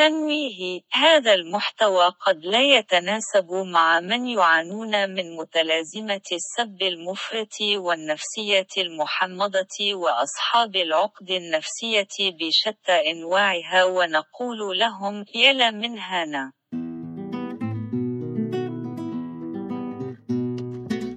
تنويه. 0.00 0.80
هذا 0.92 1.34
المحتوى 1.34 2.08
قد 2.26 2.44
لا 2.44 2.62
يتناسب 2.78 3.52
مع 3.52 4.00
من 4.00 4.26
يعانون 4.26 5.10
من 5.10 5.36
متلازمة 5.36 6.26
السب 6.32 6.82
المفرط 6.82 7.60
والنفسية 7.76 8.72
المحمضة 8.78 9.94
وأصحاب 9.94 10.76
العقد 10.76 11.30
النفسية 11.30 12.08
بشتى 12.20 13.10
أنواعها 13.10 13.84
ونقول 13.84 14.78
لهم 14.78 15.24
يلا 15.34 15.70
من 15.70 15.98
هنا. 15.98 16.52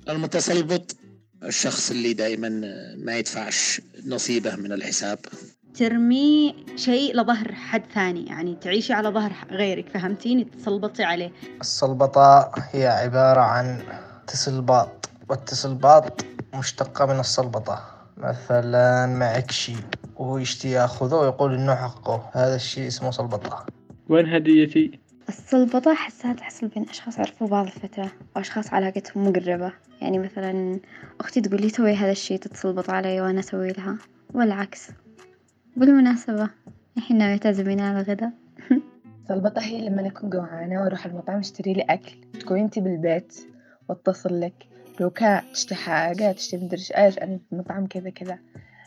المتسلبط 0.10 0.96
الشخص 1.44 1.92
اللي 1.92 2.14
دائما 2.14 2.50
ما 2.98 3.18
يدفعش 3.18 3.82
نصيبه 4.06 4.56
من 4.56 4.72
الحساب. 4.74 5.20
ترمي 5.76 6.55
شيء 6.76 7.16
لظهر 7.16 7.52
حد 7.52 7.84
ثاني 7.94 8.26
يعني 8.26 8.55
تعيشي 8.55 8.94
على 8.94 9.10
ظهر 9.10 9.34
غيرك 9.52 9.90
فهمتيني 9.90 10.44
تسلبطي 10.44 11.04
عليه. 11.04 11.32
السلبطة 11.62 12.52
هي 12.72 12.88
عبارة 12.88 13.41
عن 13.41 13.84
تسلباط 14.27 15.09
والتسلباط 15.30 16.26
مشتقة 16.54 17.05
من 17.05 17.20
السلبطة. 17.20 17.86
مثلا 18.18 19.05
معك 19.05 19.52
شيء 19.52 19.77
وهو 20.16 20.38
يشتي 20.38 20.72
ياخذه 20.72 21.16
ويقول 21.16 21.54
إنه 21.54 21.76
حقه 21.76 22.30
هذا 22.34 22.55
الشيء 22.55 22.88
اسمه 22.88 23.12
سلبطة. 23.12 23.66
وين 24.10 24.34
هديتي؟ 24.34 24.99
السلبطة 25.30 25.91
أحسها 25.91 26.34
تحصل 26.34 26.68
بين 26.68 26.90
أشخاص 26.90 27.20
عرفوا 27.20 27.48
بعض 27.48 27.66
الفترة 27.66 28.12
وأشخاص 28.35 28.74
علاقتهم 28.74 29.27
مقربة. 29.27 29.74
يعني 30.02 30.20
مثلا 30.20 30.80
أختي 31.20 31.41
تقول 31.41 31.62
لي 31.62 31.70
سوي 31.70 31.96
هذا 31.96 32.12
الشي 32.12 32.38
تتسلبط 32.38 32.90
علي 32.90 33.21
وأنا 33.21 33.40
أسوي 33.40 33.71
لها 33.71 33.98
والعكس. 34.34 34.90
بالمناسبة 35.77 36.50
الحين 36.98 37.18
ناوية 37.18 37.38
تعزميني 37.38 37.82
على 37.82 38.00
الغدا 38.00 38.32
سلبطة 39.27 39.62
هي 39.62 39.90
لما 39.90 40.08
أكون 40.08 40.30
جوعانة 40.30 40.82
وأروح 40.82 41.05
المطعم 41.05 41.40
أشتري 41.40 41.73
لي 41.73 41.82
أكل. 41.82 42.16
تكون 42.40 42.60
أنتي 42.60 42.82
بالبيت 42.82 43.35
وأتصل 43.90 44.41
لك. 44.41 44.54
لو 44.99 45.10
كان 45.10 45.41
تشتي 45.54 45.76
حاجة 45.76 46.32
تشتي 46.32 46.57
مدري 46.57 46.82
إيش 46.98 47.18
أنا 47.20 47.38
في 47.38 47.54
المطعم 47.54 47.88
كذا 47.88 48.10
كذا. 48.10 48.40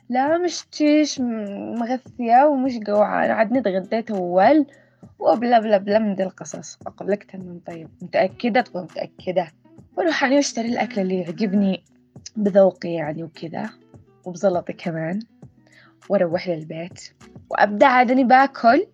لا 0.09 0.39
مش 0.39 0.65
تيش 0.73 1.21
مغثية 1.21 2.45
ومش 2.47 2.79
جوعانة. 2.79 3.33
عاد 3.33 3.63
تغديت 3.63 4.11
أول 4.11 4.67
وبلا 5.19 5.59
بلا 5.59 5.79
بلا 5.79 5.99
من 5.99 6.15
دي 6.15 6.23
القصص. 6.23 6.79
أقول 6.87 7.11
لك 7.11 7.25
تمام 7.25 7.61
طيب. 7.67 7.89
متأكدة؟ 8.03 8.61
تقول 8.61 8.83
متأكدة. 8.83 9.49
وأروح 9.97 10.23
يعني 10.23 10.39
أشتري 10.39 10.69
الأكل 10.69 11.01
اللي 11.01 11.21
يعجبني 11.21 11.83
بذوقي 12.37 12.93
يعني 12.93 13.23
وكذا 13.23 13.71
وبزلطي 14.25 14.73
كمان. 14.73 15.21
وأروح 16.09 16.49
للبيت. 16.49 17.01
وأبدأ 17.51 17.87
عاد 17.87 18.11
أني 18.11 18.25
باكل 18.25 18.87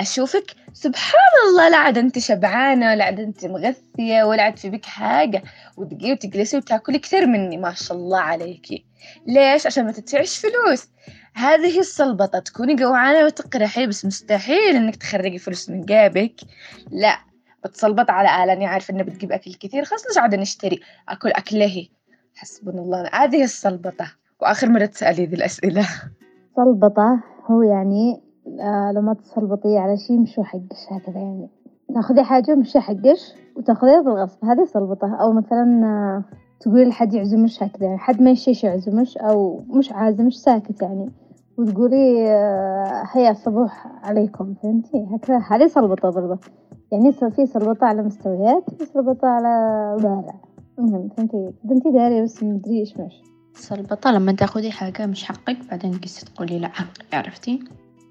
أشوفك. 0.00 0.54
سبحان 0.72 1.34
الله 1.48 1.68
لا 1.68 1.76
عاد 1.76 1.98
أنت 1.98 2.18
شبعانة 2.18 2.90
ولا 2.90 3.04
عاد 3.04 3.20
أنت 3.20 3.44
مغثية 3.44 4.24
ولا 4.24 4.42
عاد 4.42 4.58
في 4.58 4.70
بك 4.70 4.84
حاجة. 4.84 5.42
وتجي 5.76 6.12
وتجلسي 6.12 6.56
وتأكلي 6.56 6.98
كثير 6.98 7.26
مني 7.26 7.56
ما 7.56 7.74
شاء 7.74 7.96
الله 7.96 8.20
عليكي 8.20 8.86
ليش؟ 9.26 9.66
عشان 9.66 9.84
ما 9.84 9.92
تدفعيش 9.92 10.38
فلوس. 10.38 10.88
هذه 11.34 11.80
السلبطة 11.80 12.38
تكوني 12.38 12.74
جوعانة 12.74 13.24
وتقرحي 13.24 13.86
بس 13.86 14.04
مستحيل 14.04 14.76
إنك 14.76 14.96
تخرجي 14.96 15.38
فلوس 15.38 15.70
من 15.70 15.84
جيبك. 15.84 16.34
لا 16.90 17.18
بتسلبط 17.64 18.10
على 18.10 18.44
آلة. 18.44 18.52
أنا 18.52 18.68
عارفة 18.68 18.94
إنها 18.94 19.04
بتجيب 19.04 19.32
أكل 19.32 19.54
كثير. 19.54 19.84
خلاص 19.84 20.06
ليش 20.06 20.18
عاد 20.18 20.34
نشتري. 20.34 20.80
أكل 21.08 21.28
أكله. 21.28 21.88
حسبنا 22.36 22.80
الله. 22.80 23.10
هذه 23.12 23.44
السلبطة 23.44 24.12
وآخر 24.40 24.68
مرة 24.68 24.86
تسألي 24.86 25.26
ذي 25.26 25.36
الأسئلة. 25.36 25.88
سلبطة 26.56 27.20
هو 27.50 27.62
يعني 27.62 28.20
آه 28.60 28.92
لما 28.92 29.14
تسلبطي 29.14 29.78
على 29.78 29.96
شي 29.96 30.18
مش 30.18 30.40
حقش 30.40 30.86
هكذا 30.90 31.20
يعني. 31.20 31.48
تاخذي 31.94 32.22
حاجة 32.22 32.54
مش 32.54 32.76
حقش 32.76 33.34
وتاخذيها 33.56 34.00
بالغصب 34.02 34.44
هذه 34.44 34.64
سلبطة 34.64 35.14
أو 35.14 35.32
مثلا 35.32 35.84
آه 35.84 36.24
تقولي 36.60 36.84
لحد 36.84 37.14
يعزمش 37.14 37.62
هكذا 37.62 37.86
يعني 37.86 37.98
حد 37.98 38.22
ما 38.22 38.30
يشيش 38.30 38.64
يعزمش 38.64 39.18
أو 39.18 39.60
مش 39.68 39.92
عازمش 39.92 40.36
ساكت 40.36 40.82
يعني. 40.82 41.10
وتقولي 41.58 42.30
آه 42.30 43.02
هيا 43.12 43.32
صبوح 43.32 43.86
عليكم 44.04 44.54
فهمتي؟ 44.62 45.06
هكذا 45.10 45.38
هذه 45.38 45.66
سلبطة 45.66 46.10
برضه. 46.10 46.38
يعني 46.92 47.12
في 47.12 47.46
سلبطة 47.46 47.86
على 47.86 48.02
مستويات 48.02 48.64
وفي 48.72 48.84
سلبطة 48.84 49.28
على 49.28 49.48
بارع 50.02 50.34
المهم 50.78 51.08
فهمتي؟ 51.08 51.52
انتي 51.70 51.90
داري 51.90 52.22
بس 52.22 52.42
مدري 52.42 52.80
إيش 52.80 52.96
ماشي 52.98 53.22
سلبطة 53.56 54.10
لما 54.10 54.32
تاخذي 54.32 54.70
حاجة 54.70 55.06
مش 55.06 55.24
حقك 55.24 55.56
بعدين 55.70 55.98
قصة 55.98 56.26
تقولي 56.26 56.58
لا 56.58 56.68
حقي 56.68 56.88
عرفتي؟ 57.12 57.60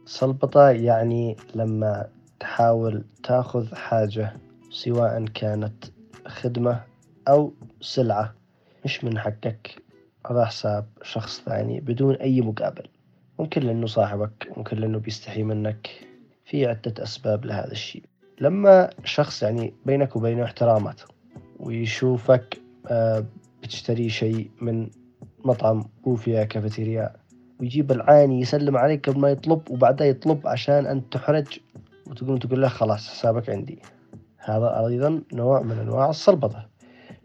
سلبطة 0.05 0.69
يعني 0.69 1.37
لما 1.55 2.07
تحاول 2.39 3.03
تاخذ 3.23 3.75
حاجة 3.75 4.37
سواء 4.71 5.25
كانت 5.25 5.85
خدمة 6.27 6.81
أو 7.27 7.53
سلعة 7.81 8.35
مش 8.85 9.03
من 9.03 9.19
حقك. 9.19 9.81
على 10.25 10.47
حساب 10.47 10.85
شخص 11.03 11.41
ثاني 11.41 11.79
بدون 11.79 12.15
أي 12.15 12.41
مقابل. 12.41 12.87
ممكن 13.39 13.61
لأنه 13.61 13.87
صاحبك 13.87 14.51
ممكن 14.57 14.77
لأنه 14.77 14.97
بيستحي 14.97 15.43
منك. 15.43 15.89
في 16.45 16.65
عدة 16.65 17.03
أسباب 17.03 17.45
لهذا 17.45 17.71
الشيء. 17.71 18.03
لما 18.41 18.89
شخص 19.03 19.43
يعني 19.43 19.73
بينك 19.85 20.15
وبينه 20.15 20.43
احترامات 20.43 21.01
ويشوفك 21.59 22.57
آه، 22.87 23.25
بتشتري 23.63 24.09
شيء 24.09 24.49
من 24.61 24.89
مطعم 25.45 25.83
وفيها 26.03 26.43
كافيتيريا 26.43 27.13
ويجيب 27.59 27.91
العاني 27.91 28.41
يسلم 28.41 28.77
عليك 28.77 29.09
قبل 29.09 29.19
ما 29.19 29.29
يطلب 29.29 29.61
وبعدها 29.69 30.07
يطلب 30.07 30.47
عشان 30.47 30.85
أنت 30.85 31.13
تحرج 31.13 31.59
وتقوم 32.07 32.37
تقول 32.37 32.61
له 32.61 32.67
خلاص 32.67 33.09
حسابك 33.09 33.49
عندي. 33.49 33.79
هذا 34.37 34.87
أيضا 34.87 35.21
نوع 35.33 35.61
من 35.61 35.79
أنواع 35.79 36.09
السلبطة. 36.09 36.67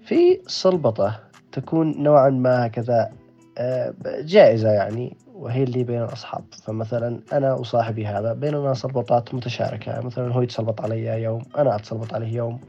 في 0.04 0.40
سلبطة 0.46 1.20
تكون 1.52 2.02
نوعا 2.02 2.30
ما 2.30 2.66
هكذا 2.66 3.12
آه، 3.58 3.94
جائزة 4.20 4.70
يعني 4.70 5.16
وهي 5.34 5.62
اللي 5.62 5.84
بين 5.84 6.02
الأصحاب. 6.02 6.44
فمثلا 6.62 7.20
أنا 7.32 7.54
وصاحبي 7.54 8.06
هذا 8.06 8.32
بيننا 8.32 8.74
سلبطات 8.74 9.34
متشاركة. 9.34 10.00
مثلا 10.00 10.32
هو 10.32 10.42
يتسلبط 10.42 10.80
علي 10.80 11.22
يوم 11.22 11.42
أنا 11.58 11.76
أتسلبط 11.76 12.14
عليه 12.14 12.36
يوم. 12.36 12.60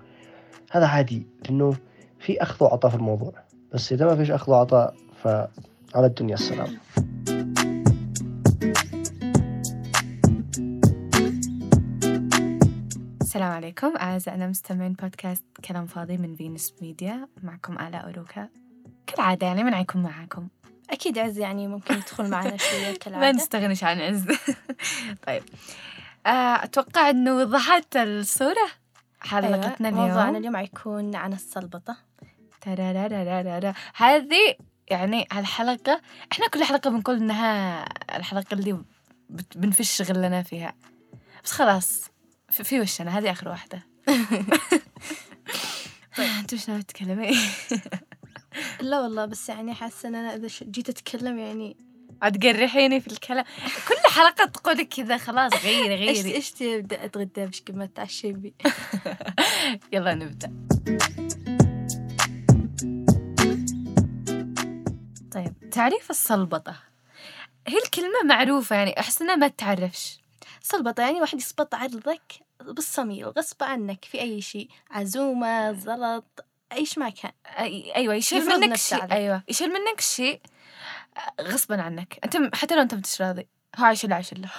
هذا 0.72 0.86
عادي 0.86 1.28
لأنه 1.46 1.74
في 2.20 2.42
أخذ 2.42 2.66
وعطاء 2.66 2.92
في 2.92 2.98
الموضوع. 2.98 3.34
بس 3.74 3.94
إذا 3.94 4.06
ما 4.06 4.16
فيش 4.16 4.32
أخذ 4.32 4.52
وعطاء 4.52 4.94
فعلى 5.24 6.06
الدنيا 6.08 6.34
السلام. 6.34 6.78
السلام 13.22 13.52
عليكم 13.52 13.98
أعزائنا 13.98 14.48
مستمعين 14.48 14.94
بودكاست 14.94 15.44
كلام 15.66 15.86
فاضي 15.86 16.18
من 16.18 16.36
فينوس 16.36 16.74
ميديا. 16.82 17.28
معكم 17.44 17.80
آلاء 17.80 18.06
أوروكا. 18.06 18.50
كالعادة 19.08 19.48
يعني 19.48 19.64
من 19.64 19.74
عيكم 19.74 20.04
معاكم. 20.04 20.48
أكيد 20.90 21.18
عز 21.18 21.38
يعني 21.38 21.68
ممكن 21.68 21.94
يدخل 21.94 22.30
معنا 22.30 22.58
شوية 22.58 22.94
كالعادة. 23.02 23.26
ما 23.26 23.32
نستغنيش 23.32 23.84
عن 23.84 24.02
عز. 24.02 24.26
طيب. 25.28 25.44
آه، 26.26 26.64
أتوقع 26.64 27.10
أنه 27.10 27.36
وضحت 27.38 27.96
الصورة. 27.98 28.68
حلقتنا 29.20 29.88
أيوة. 29.90 30.00
اليوم. 30.00 30.08
موضوعنا 30.08 30.38
اليوم 30.38 30.58
حيكون 30.58 31.16
عن 31.16 31.34
السلبطة. 31.34 31.98
ترارارارارا. 32.62 33.74
هذه 33.96 34.56
يعني 34.92 35.28
هالحلقة 35.32 36.02
إحنا 36.32 36.48
كل 36.48 36.64
حلقة 36.64 36.90
بنقول 36.90 37.16
إنها 37.16 37.84
الحلقة 38.18 38.54
اللي 38.54 38.78
بنفش 39.56 39.92
شغلنا 39.92 40.44
فيها. 40.44 40.74
بس 41.44 41.52
خلاص 41.52 42.02
في, 42.50 42.64
في 42.64 42.80
وشنا 42.80 43.18
هذه 43.18 43.32
آخر 43.32 43.50
واحدة. 43.50 43.84
طيب. 46.18 46.28
أنت 46.40 46.54
وش 46.54 46.70
ناوي 46.70 46.84
تتكلمي؟ 46.84 47.32
لا 48.82 49.00
والله 49.02 49.26
بس 49.26 49.50
يعني 49.50 49.74
حاسة 49.74 50.10
إن 50.10 50.16
أنا 50.16 50.36
إذا 50.36 50.48
ش- 50.48 50.64
جيت 50.64 50.90
أتكلم 50.90 51.40
يعني 51.40 51.78
عاد 52.22 52.40
تقرحيني 52.40 53.02
في 53.02 53.08
الكلام. 53.08 53.46
كل 53.88 54.12
حلقة 54.16 54.46
تقولي 54.46 54.86
كذا 54.86 55.18
خلاص 55.18 55.54
غيري 55.66 55.96
غيري. 56.06 56.42
أبدأ 56.62 57.06
أتغدى؟ 57.06 57.46
مش 57.46 57.62
قبل 57.62 57.78
ما 57.78 57.84
أتعشى 57.84 58.32
بي 58.32 58.54
يلا 59.94 60.14
نبدأ. 60.14 60.52
طيب 65.32 65.70
تعريف 65.72 66.10
السلبطة. 66.10 66.76
هي 67.68 67.78
الكلمة 67.78 68.24
معروفة 68.26 68.76
يعني 68.76 69.00
أحس 69.00 69.22
إنها 69.22 69.36
ما 69.36 69.48
تعرفش 69.48 70.20
سلبطة 70.62 71.02
يعني 71.02 71.22
واحد 71.22 71.38
يسبط 71.38 71.76
عرضك 71.76 72.22
بالصميل 72.62 73.26
غصب 73.26 73.64
عنك 73.64 74.06
في 74.06 74.22
أي 74.22 74.42
شيء 74.42 74.70
عزومة 74.92 75.72
زلط 75.74 76.46
أيش 76.72 76.98
ما 76.98 77.10
كان. 77.10 77.32
أي 77.60 77.96
أيوة 77.96 78.14
يشيل 78.14 78.46
منك 78.60 78.76
شيء. 78.78 79.12
أيوة 79.12 79.44
يشيل 79.50 79.70
منك 79.74 80.02
شيء 80.02 80.42
غصبا 81.42 81.82
عنك. 81.82 82.20
أنت 82.24 82.38
م- 82.38 82.52
حتى 82.54 82.76
لو 82.76 82.82
أنت 82.82 82.94
مش 82.96 83.22
راضي 83.22 83.48
هو 83.80 83.86
عايشله 83.86 84.16
عايشله 84.16 84.50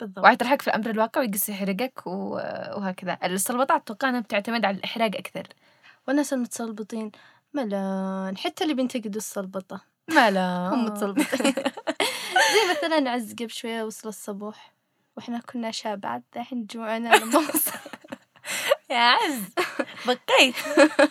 بالضبط. 0.00 0.24
وعيطرحك 0.24 0.62
في 0.62 0.68
الأمر 0.68 0.90
الواقع 0.90 1.20
ويقص 1.20 1.48
يحرقك 1.48 2.06
و- 2.06 2.34
وهكذا. 2.76 3.18
السلبطة 3.24 3.76
أتوقع 3.76 4.08
أنها 4.08 4.20
بتعتمد 4.20 4.64
على 4.64 4.76
الإحراق 4.76 5.10
أكثر. 5.16 5.46
والناس 6.08 6.32
المتسلبطين 6.32 7.12
ملان. 7.54 8.36
حتى 8.36 8.64
اللي 8.64 8.74
بينتقدوا 8.74 9.16
السلبطة. 9.16 9.80
ما 10.14 10.30
لا 10.30 10.68
هم 10.74 10.84
متسلبطين 10.84 11.52
زي 12.52 12.70
مثلا 12.70 13.10
عز 13.10 13.32
قبل 13.34 13.50
شوية 13.50 13.82
وصل 13.82 14.08
الصبوح 14.08 14.72
وإحنا 15.16 15.40
كنا 15.40 15.70
شابات 15.70 16.22
الحين 16.36 16.66
جوعنا 16.66 17.14
لما 17.16 17.38
وصل 17.38 17.78
يا 18.90 18.96
عز 18.96 19.42
بقيت. 20.06 20.54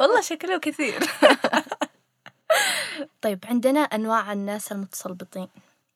والله 0.02 0.22
شكله 0.22 0.58
كثير. 0.58 1.00
طيب 3.22 3.46
عندنا 3.46 3.80
أنواع 3.80 4.34
الناس 4.34 4.72
المتسلبطين 4.72 5.48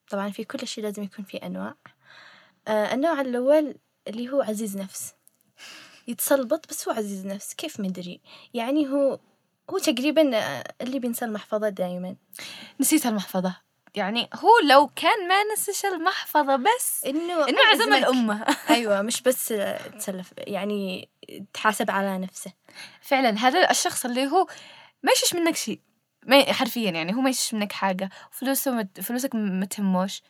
طبعا 0.10 0.30
في 0.30 0.44
كل 0.44 0.68
شيء 0.68 0.84
لازم 0.84 1.04
يكون 1.04 1.26
في 1.26 1.38
أنواع. 1.38 1.76
آه 2.68 2.94
النوع 2.94 3.22
الأول 3.22 3.76
اللي 4.08 4.30
هو 4.30 4.42
عزيز 4.42 4.78
نفس. 4.78 5.14
يتسلبط 6.08 6.70
بس 6.70 6.88
هو 6.88 6.94
عزيز 6.96 7.26
نفس 7.26 7.54
كيف 7.54 7.80
مدري 7.80 8.22
يعني 8.54 8.88
هو 8.88 9.20
هو 9.69 9.77
تقريبا 9.77 10.38
آه، 10.38 10.63
اللي 10.81 11.00
بينسى 11.00 11.25
المحفظة 11.25 11.69
دائما 11.69 12.15
نسيت 12.80 13.06
المحفظة. 13.06 13.56
يعني 13.95 14.30
هو 14.36 14.50
لو 14.69 14.88
كان 14.95 15.27
ما 15.27 15.36
نسيش 15.54 15.86
المحفظة 15.86 16.56
بس 16.56 17.06
إنه 17.06 17.48
إنه 17.50 17.60
عزم. 17.71 17.94
الأمة. 17.94 18.45
أيوة 18.69 19.01
مش 19.01 19.21
بس 19.21 19.54
تسلف 20.00 20.33
يعني 20.38 21.10
تحاسب 21.54 21.92
على 21.92 22.18
نفسه. 22.18 22.51
فعلا 23.01 23.30
هذا 23.30 23.71
الشخص 23.71 24.06
اللي 24.06 24.27
هو 24.27 24.48
ما 25.04 25.12
يشش 25.12 25.33
منك 25.33 25.56
شيء. 25.56 25.80
ما 26.25 26.54
حرفيا 26.54 26.92
يعني 26.92 27.16
هو 27.16 27.21
ما 27.21 27.30
يشش 27.30 27.54
منك 27.54 27.71
حاجة. 27.71 28.09
فلوسه 28.31 28.71
مت... 28.71 29.00
فلوسك 29.01 29.36
ما 29.36 29.66
تهموش. 29.66 30.21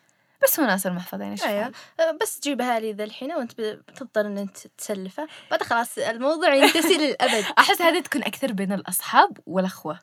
بس 0.43 0.59
هو 0.59 0.65
ناس 0.65 0.87
المحفظة 0.87 1.23
يعني 1.23 1.43
أيوة. 1.43 1.71
آه، 1.99 2.11
بس 2.21 2.39
تجيبها 2.39 2.79
لي 2.79 2.93
ذا 2.93 3.03
الحين 3.03 3.31
وأنت 3.33 3.61
بتضطر 3.61 4.21
إن 4.25 4.37
أنت 4.37 4.57
تسلفه 4.77 5.27
بعد 5.51 5.63
خلاص 5.63 5.97
الموضوع 5.97 6.53
ينتهي 6.53 6.97
للأبد. 7.07 7.45
أحس 7.57 7.81
هذه 7.81 7.99
تكون 7.99 8.23
أكثر 8.23 8.51
بين 8.51 8.71
الأصحاب 8.73 9.37
والأخوة. 9.45 9.99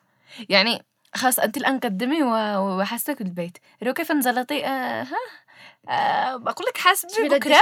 يعني 0.49 0.85
خلاص 1.15 1.39
أنت 1.39 1.57
الآن 1.57 1.79
قدمي 1.79 2.23
وحاسك 2.23 3.21
البيت 3.21 3.57
لو 3.81 3.93
كيف 3.93 4.11
انزلطي 4.11 4.65
آه 4.65 5.03
ها؟ 5.03 5.17
آه 5.89 6.35
بقول 6.37 6.65
لك 6.67 6.77
حاسبي 6.77 7.29
بكرة 7.29 7.53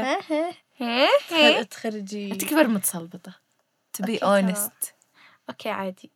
ها 0.00 0.18
ها. 0.30 0.50
ها 0.80 1.08
تخر- 1.28 1.58
ها 1.58 1.62
تخرجي. 1.62 2.32
أنت 2.32 2.44
كبر 2.44 2.66
متسلبطة 2.66 3.32
to 3.98 4.04
be 4.06 4.18
honest. 4.20 4.92
أوكي 5.50 5.68
عادي. 5.70 6.10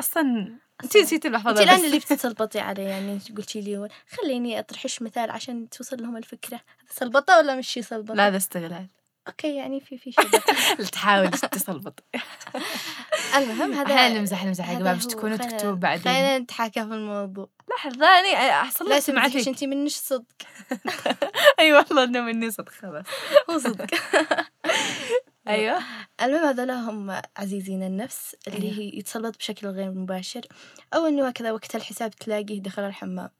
أصلا 0.00 0.58
أنت 0.84 0.96
نسيتي 0.96 1.28
المحفظة 1.28 1.50
انت 1.50 1.60
الآن. 1.60 1.84
اللي 1.84 1.98
بتتسلبطي 2.08 2.60
علي 2.60 2.82
يعني 2.84 3.12
انت 3.12 3.32
قلتي 3.36 3.60
لي؟ 3.60 3.88
خليني 4.10 4.58
أطرحش 4.58 5.02
مثال 5.02 5.30
عشان 5.30 5.68
توصل 5.70 6.02
لهم 6.02 6.16
الفكرة. 6.16 6.56
هذا 6.56 6.88
سلبطة 6.90 7.38
ولا 7.38 7.56
مش 7.56 7.68
شي 7.68 7.82
سلبطة؟ 7.82 8.14
لا 8.14 8.26
هذا 8.26 8.36
استغلال. 8.36 8.86
أوكي 9.28 9.56
يعني 9.56 9.80
في 9.80 9.98
في 9.98 10.12
شيء 10.12 10.84
تحاول 10.92 11.30
تسلبط. 11.30 12.04
المهم 13.36 13.72
هذا 13.72 14.08
نمزح 14.08 14.44
نمزح 14.44 14.70
يا 14.70 14.78
مش 14.94 15.04
هو. 15.04 15.08
تكونوا 15.08 15.36
تكتبوا 15.36 15.74
بعدين. 15.74 16.04
خلينا 16.04 16.38
نتحاكى 16.38 16.80
في 16.80 16.94
الموضوع. 16.94 17.48
لحظة 17.70 18.06
أنا 18.06 18.60
أحصل 18.60 18.88
لك 18.88 18.98
سمعتك. 18.98 19.48
انت 19.48 19.64
منش 19.64 19.94
صدق. 19.94 20.24
أي 21.60 21.72
والله 21.72 22.04
إنه 22.04 22.20
مني 22.20 22.50
صدق 22.50 22.68
خلاص. 22.68 23.04
هو 23.50 23.58
صدق. 23.58 23.86
أيوه. 25.48 25.78
المهم 26.22 26.44
هذول 26.44 26.70
هم 26.70 27.20
عزيزين 27.36 27.82
النفس 27.82 28.36
اللي 28.48 28.66
أيوه. 28.68 28.78
هي 28.78 28.98
يتسلط 28.98 29.36
بشكل 29.38 29.66
غير 29.66 29.90
مباشر. 29.90 30.40
أو 30.94 31.06
إنه 31.06 31.28
هكذا 31.28 31.52
وقت 31.52 31.74
الحساب 31.76 32.10
تلاقيه 32.10 32.60
دخل 32.62 32.82
الحمام. 32.82 33.30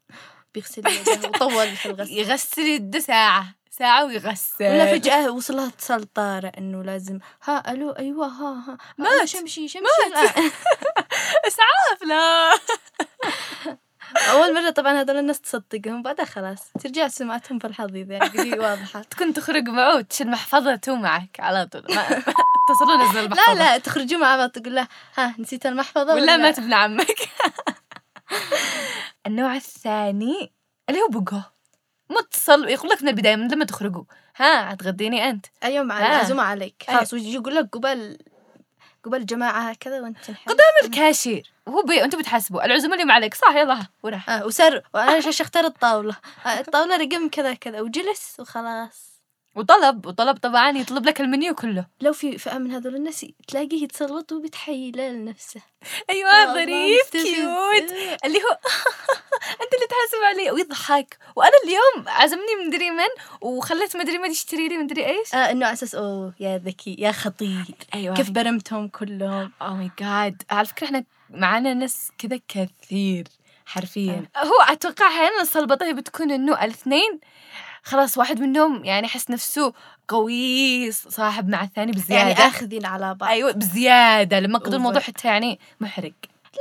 بيغسل 0.53 0.87
يده 0.87 1.27
وطول 1.29 1.67
في 1.75 1.85
الغسل. 1.85 2.11
يغسل 2.11 2.61
يده 2.61 2.99
ساعة. 2.99 3.55
ساعة 3.71 4.05
ويغسل. 4.05 4.65
ولا 4.65 4.85
فجأة 4.97 5.31
وصلها 5.31 5.67
اتصال 5.67 6.13
طارئ 6.13 6.57
إنه 6.57 6.83
لازم. 6.83 7.19
ها 7.43 7.71
ألو 7.73 7.91
أيوة 7.91 8.27
ها 8.27 8.63
ها. 8.71 8.77
مات. 8.97 9.25
شمشي 9.25 9.67
شمشي. 9.67 9.85
الآن. 10.07 10.51
إسعاف 11.47 12.03
لا 12.07 12.51
أول 12.51 12.59
مرة 14.61 14.69
طبعا 14.69 15.01
هذول 15.01 15.17
الناس 15.17 15.41
تصدقهم 15.41 16.01
بعدها 16.01 16.25
خلاص 16.25 16.71
ترجع 16.83 17.07
سمعتهم 17.07 17.59
في 17.59 17.67
الحضيض 17.67 18.11
يعني 18.11 18.25
قدي 18.39 18.59
واضحة. 18.59 19.01
تكون 19.01 19.33
تخرج 19.33 19.69
معه 19.69 20.01
تشيل 20.01 20.27
محفظته 20.31 20.95
معك 20.95 21.39
على 21.39 21.65
طول. 21.65 21.83
ما 21.95 22.01
اتصلوا 22.69 23.09
نزل 23.09 23.15
لا 23.19 23.25
المحفظة؟ 23.25 23.53
لا 23.53 23.77
تخرجوا 23.77 24.19
مع 24.19 24.35
بعض 24.37 24.49
تقول 24.49 24.75
له 24.75 24.87
ها 25.17 25.35
نسيت 25.39 25.65
المحفظة 25.65 26.13
ولا 26.13 26.37
مات 26.37 26.59
ابن 26.59 26.73
عمك. 26.73 27.17
النوع 29.27 29.55
الثاني 29.55 30.53
اللي 30.89 31.01
هو 31.01 31.07
بقه 31.21 31.51
متصل 32.09 32.69
يقول 32.69 32.89
لك 32.89 33.03
من 33.03 33.09
البداية 33.09 33.35
من 33.35 33.47
لما 33.51 33.65
تخرجوا. 33.65 34.03
ها 34.35 34.73
هتغديني 34.73 35.29
أنت. 35.29 35.45
أيوة 35.63 35.83
مع. 35.83 35.99
العزومة 35.99 36.43
عليك. 36.43 36.85
أيوة. 36.89 36.99
خلاص 36.99 37.13
ويجي 37.13 37.33
يقول 37.33 37.55
لك 37.55 37.69
قبل 37.71 38.17
قبل 39.03 39.25
جماعة 39.25 39.61
هكذا 39.69 40.01
وأنت 40.01 40.17
تنحرف. 40.25 40.45
قدام 40.49 40.73
الكاشير. 40.83 41.51
وهو 41.65 41.81
بي... 41.81 42.03
أنتوا 42.03 42.19
بتحاسبوا 42.19 42.65
العزومة 42.65 42.95
اليوم 42.95 43.11
عليك 43.11 43.33
صح 43.33 43.55
يلا 43.55 43.79
وراح 44.03 44.29
آه 44.29 44.45
وسر. 44.45 44.81
وأنا 44.93 45.13
إيش 45.15 45.41
أختار؟ 45.41 45.65
الطاولة. 45.65 46.15
آه 46.45 46.59
الطاولة 46.59 46.97
رقم 46.97 47.29
كذا 47.29 47.53
كذا. 47.53 47.81
وجلس 47.81 48.35
وخلاص. 48.39 49.09
وطلب. 49.55 50.05
وطلب 50.05 50.37
طبعا 50.37 50.69
يطلب 50.77 51.05
لك 51.05 51.21
المنيو 51.21 51.55
كله. 51.55 51.85
لو 52.01 52.13
في 52.13 52.37
فئة 52.37 52.57
من 52.57 52.71
هذول 52.71 52.95
الناس 52.95 53.25
تلاقيه 53.47 53.83
يتسلبط 53.83 54.31
وبتحيله 54.31 55.09
لنفسه. 55.09 55.61
أيوه 56.09 56.53
ظريف. 56.53 57.09
cute. 57.11 57.91
اللي 58.25 58.37
هو 58.37 58.57
انت 59.69 59.75
اللي 59.75 59.87
تحاسب 59.87 60.23
علي 60.29 60.51
ويضحك. 60.51 61.17
وأنا 61.35 61.51
اليوم 61.65 62.07
عزمني 62.07 62.67
مدري 62.67 62.91
من 62.91 63.23
وخليت 63.41 63.97
مدري 63.97 64.17
من 64.17 64.31
يشتري 64.31 64.67
لي 64.67 64.77
مدري 64.77 65.05
إيش؟ 65.05 65.35
آه 65.35 65.51
إنه 65.51 65.65
على 65.65 65.73
أساس 65.73 65.95
أوه 65.95 66.33
يا 66.39 66.57
ذكي 66.57 66.95
يا 66.99 67.11
خطير. 67.11 67.65
أيوه. 67.93 68.15
كيف 68.15 68.29
برمتهم 68.29 68.87
كلهم؟ 68.87 69.51
أو 69.61 69.75
ماي 69.75 69.91
جاد 69.99 70.43
على 70.51 70.67
فكرة 70.67 70.85
إحنا 70.85 71.03
معانا 71.29 71.73
ناس 71.73 72.11
كذا 72.17 72.39
كثير 72.47 73.27
حرفيا. 73.65 74.25
هو 74.37 74.61
أتوقع 74.73 75.07
أحيانا 75.07 75.41
الصلبطة 75.41 75.91
بتكون 75.91 76.31
إنه 76.31 76.63
الاثنين 76.63 77.19
خلاص 77.83 78.17
واحد 78.17 78.39
منهم 78.39 78.85
يعني 78.85 79.07
يحس 79.07 79.29
نفسه 79.29 79.73
قوي 80.07 80.91
صاحب 80.91 81.49
مع 81.49 81.63
الثاني 81.63 81.91
بزيادة. 81.91 82.29
يعني 82.29 82.33
آخذين 82.33 82.85
على 82.85 83.15
بعض. 83.15 83.29
أيوه 83.29 83.51
بزيادة. 83.51 84.39
لما 84.39 84.59
قدر 84.59 84.77
الموضوع. 84.77 85.01
حتى 85.01 85.27
يعني 85.27 85.59
محرق 85.79 86.13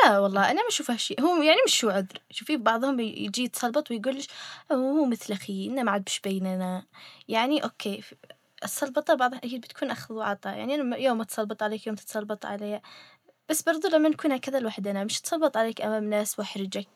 لا 0.05 0.19
والله 0.19 0.51
أنا 0.51 0.63
ما 0.63 0.69
أشوفها 0.69 0.97
شيء. 0.97 1.21
هو 1.21 1.43
يعني 1.43 1.59
مش 1.67 1.85
هو 1.85 1.91
عذر. 1.91 2.19
شوفي 2.31 2.57
بعضهم 2.57 3.01
يجي 3.01 3.45
يتسلبط 3.45 3.91
ويقول 3.91 4.23
هو 4.73 5.05
مثل 5.05 5.33
أخي 5.33 5.67
إنه 5.67 5.83
ما 5.83 5.91
عاد 5.91 6.05
بش 6.05 6.21
بيننا. 6.21 6.85
يعني 7.29 7.65
أوكي 7.65 8.01
ف- 8.03 8.15
السلبطة 8.65 9.15
بعضها 9.15 9.41
هي 9.45 9.59
بتكون 9.59 9.91
أخذ 9.91 10.15
وعطاء. 10.15 10.57
يعني 10.59 10.75
أنا 10.75 10.97
يوم 10.97 11.21
أتسلبط 11.21 11.63
عليك 11.63 11.87
يوم 11.87 11.97
تتسلبط 11.97 12.47
علي. 12.47 12.81
بس 13.49 13.63
برضو 13.63 13.89
لما 13.89 14.09
نكون 14.09 14.33
هكذا 14.33 14.61
لوحدنا 14.61 15.05
مش 15.05 15.21
تسلبط 15.21 15.57
عليك 15.57 15.81
أمام 15.81 16.05
ناس 16.11 16.39
وأحرجك 16.39 16.89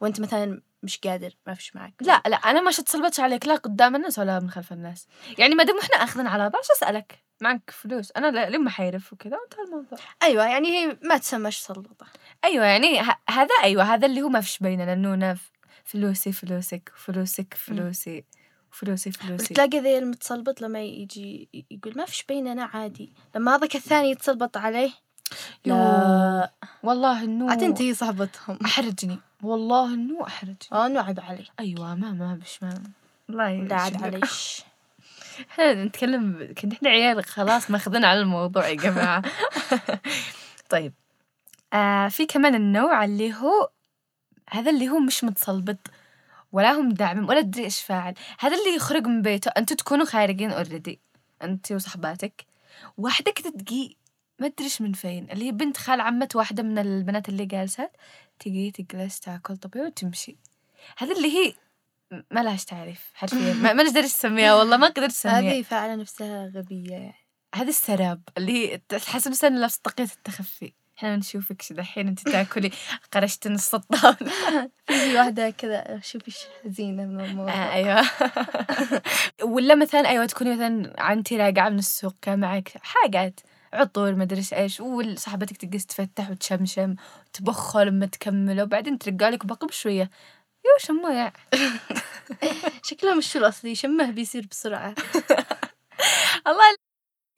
وأنت 0.00 0.20
مثلا 0.20 0.60
مش 0.82 0.98
قادر 0.98 1.34
ما 1.46 1.54
فيش 1.54 1.76
معك. 1.76 1.94
لا 2.00 2.22
لا 2.26 2.36
أنا 2.36 2.60
ما 2.60 2.70
اتسلبطش 2.70 3.20
عليك 3.20 3.46
لا 3.46 3.54
قدام 3.54 3.96
الناس 3.96 4.18
ولا 4.18 4.40
من 4.40 4.50
خلف 4.50 4.72
الناس. 4.72 5.06
يعني 5.38 5.54
ما 5.54 5.64
دام 5.64 5.78
إحنا 5.78 5.96
اخذين 5.96 6.26
على 6.26 6.50
بعض 6.50 6.62
شو 6.62 6.72
أسألك؟ 6.72 7.24
معك 7.40 7.70
فلوس. 7.70 8.12
أنا 8.16 8.46
لما 8.50 8.70
حيرف 8.70 9.12
وكذا 9.12 9.36
وانتهى 9.36 9.62
الموضوع. 9.64 9.98
أيوه 10.22 10.44
يعني 10.46 10.68
هي 10.68 10.98
ما 11.02 11.16
تسمىش 11.18 11.56
سلبطة. 11.56 12.06
أيوه 12.44 12.64
يعني 12.64 13.00
هذا 13.30 13.54
أيوه 13.62 13.82
هذا 13.94 14.06
اللي 14.06 14.22
هو 14.22 14.28
ما 14.28 14.40
فيش 14.40 14.58
بيننا 14.58 14.92
إنه 14.92 15.36
فلوسي 15.84 16.32
فلوسك 16.32 16.92
فلوسك 16.96 17.54
فلوسي 17.54 18.24
فلوسي 18.70 19.12
فلوسي. 19.12 19.54
تلاقي 19.54 19.80
ذي 19.80 19.98
المتسلبط 19.98 20.60
لما 20.60 20.82
يجي 20.82 21.48
يقول 21.70 21.92
ما 21.96 22.04
فيش 22.04 22.24
بيننا 22.24 22.64
عادي. 22.64 23.12
لما 23.34 23.56
هذاك 23.56 23.76
الثاني 23.76 24.10
يتسلبط 24.10 24.56
عليه 24.56 24.90
لا. 25.64 26.52
والله 26.82 27.24
إنه 27.24 27.50
حتنتهي 27.50 27.94
صحبتهم 27.94 28.58
أحرجني. 28.64 29.18
والله 29.42 29.94
إنه 29.94 30.26
أحرجني. 30.26 30.56
آه 30.72 30.86
إنه 30.86 31.00
عيب 31.00 31.20
عليك. 31.20 31.46
أيوه 31.60 31.94
ما 31.94 32.12
ما 32.12 32.34
بش 32.34 32.62
ما 32.62 32.82
الله 33.30 33.52
لا 33.52 33.76
عاد. 33.76 34.02
عليش 34.02 34.62
إحنا 35.50 35.84
نتكلم 35.84 36.54
كنا 36.58 36.72
إحنا 36.72 36.88
عيال 36.90 37.24
خلاص 37.24 37.70
ماخذين 37.70 38.04
على 38.04 38.20
الموضوع 38.20 38.68
يا 38.68 38.74
جماعة. 38.74 39.22
طيب. 40.70 40.92
في 42.08 42.26
كمان 42.28 42.54
النوع 42.54 43.04
اللي 43.04 43.34
هو 43.34 43.70
هذا 44.50 44.70
اللي 44.70 44.88
هو 44.88 44.98
مش 44.98 45.24
متصلبط 45.24 45.78
ولا 46.52 46.72
هم 46.72 46.88
داعم 46.88 47.28
ولا 47.28 47.40
تدري 47.40 47.64
إيش 47.64 47.82
فاعل. 47.82 48.14
هذا 48.38 48.56
اللي 48.56 48.76
يخرج 48.76 49.06
من 49.06 49.22
بيته. 49.22 49.48
أنتوا 49.48 49.76
تكونوا 49.76 50.04
خارجين 50.04 50.50
اوريدي 50.50 51.00
انت 51.42 51.72
وصحباتك. 51.72 52.46
واحدة 52.98 53.32
كده 53.32 53.50
تجي 53.50 53.98
ما 54.38 54.46
ادري 54.46 54.64
إيش 54.64 54.80
من 54.80 54.92
فين. 54.92 55.30
اللي 55.30 55.46
هي 55.46 55.52
بنت 55.52 55.76
خال 55.76 56.00
عمة 56.00 56.28
واحدة 56.34 56.62
من 56.62 56.78
البنات 56.78 57.28
اللي 57.28 57.46
جالسات 57.46 57.96
تجي 58.38 58.70
تجلس 58.70 59.20
تاكل 59.20 59.56
طبيعي 59.56 59.86
وتمشي. 59.86 60.36
هذا 60.98 61.12
اللي 61.16 61.28
هي 61.28 61.54
ما 62.30 62.40
لهاش 62.40 62.64
تعريف 62.64 63.10
حرفيا. 63.14 63.54
ما 63.62 63.72
ما 63.72 63.82
نقدر 63.82 64.00
نسميها 64.00 64.54
والله 64.54 64.76
ما 64.76 64.86
قدرت 64.86 65.10
اسميها 65.10 65.40
هذه 65.40 65.62
فعلا 65.62 65.96
نفسها 65.96 66.46
غبية. 66.46 66.92
يعني 66.92 67.14
هذا 67.54 67.68
السراب 67.68 68.22
اللي 68.38 68.52
هي 68.52 68.80
تحس 68.88 69.28
نفسها 69.28 69.48
إنه 69.48 69.58
لابس 69.58 69.76
طاقية 69.76 70.04
التخفي. 70.04 70.72
إحنا 70.98 71.16
نشوفك 71.16 71.62
شي 71.62 71.74
دحين 71.74 72.08
انت 72.08 72.28
تاكلي. 72.28 72.70
قرشت 73.12 73.48
نص 73.48 73.74
الطاولة 73.74 74.16
في 74.86 75.14
واحدة 75.16 75.50
كذا 75.50 76.00
شوفي 76.02 76.28
إيش 76.28 76.38
حزينة 76.64 77.04
من 77.06 77.20
الموضوع. 77.20 77.52
آه 77.54 77.72
أيوه. 77.72 78.02
ولا 79.54 79.74
مثلا 79.74 80.08
أيوه 80.08 80.26
تكوني 80.26 80.54
مثلا 80.54 80.92
عنتي 80.98 81.36
راجعة 81.36 81.68
من 81.68 81.78
السوق 81.78 82.14
كان 82.22 82.40
معك 82.40 82.72
حاجات 82.82 83.40
عطور 83.72 84.14
مدري 84.14 84.42
إيش 84.52 84.80
وصاحبتك 84.80 85.56
تجلس 85.56 85.86
تفتح 85.86 86.30
وتشمشم 86.30 86.94
تبخر 87.32 87.84
لما 87.84 88.06
تكمل 88.06 88.62
وبعدين 88.62 88.98
ترجع 88.98 89.28
لك 89.28 89.46
باقي 89.46 89.66
بشوية. 89.66 90.10
يو 90.64 90.70
شموع 90.78 91.32
شكلها 92.88 93.14
مش 93.14 93.36
الأصلي 93.36 93.74
شمه 93.74 94.10
بيصير 94.10 94.46
بسرعة. 94.50 94.94
الله 96.46 96.76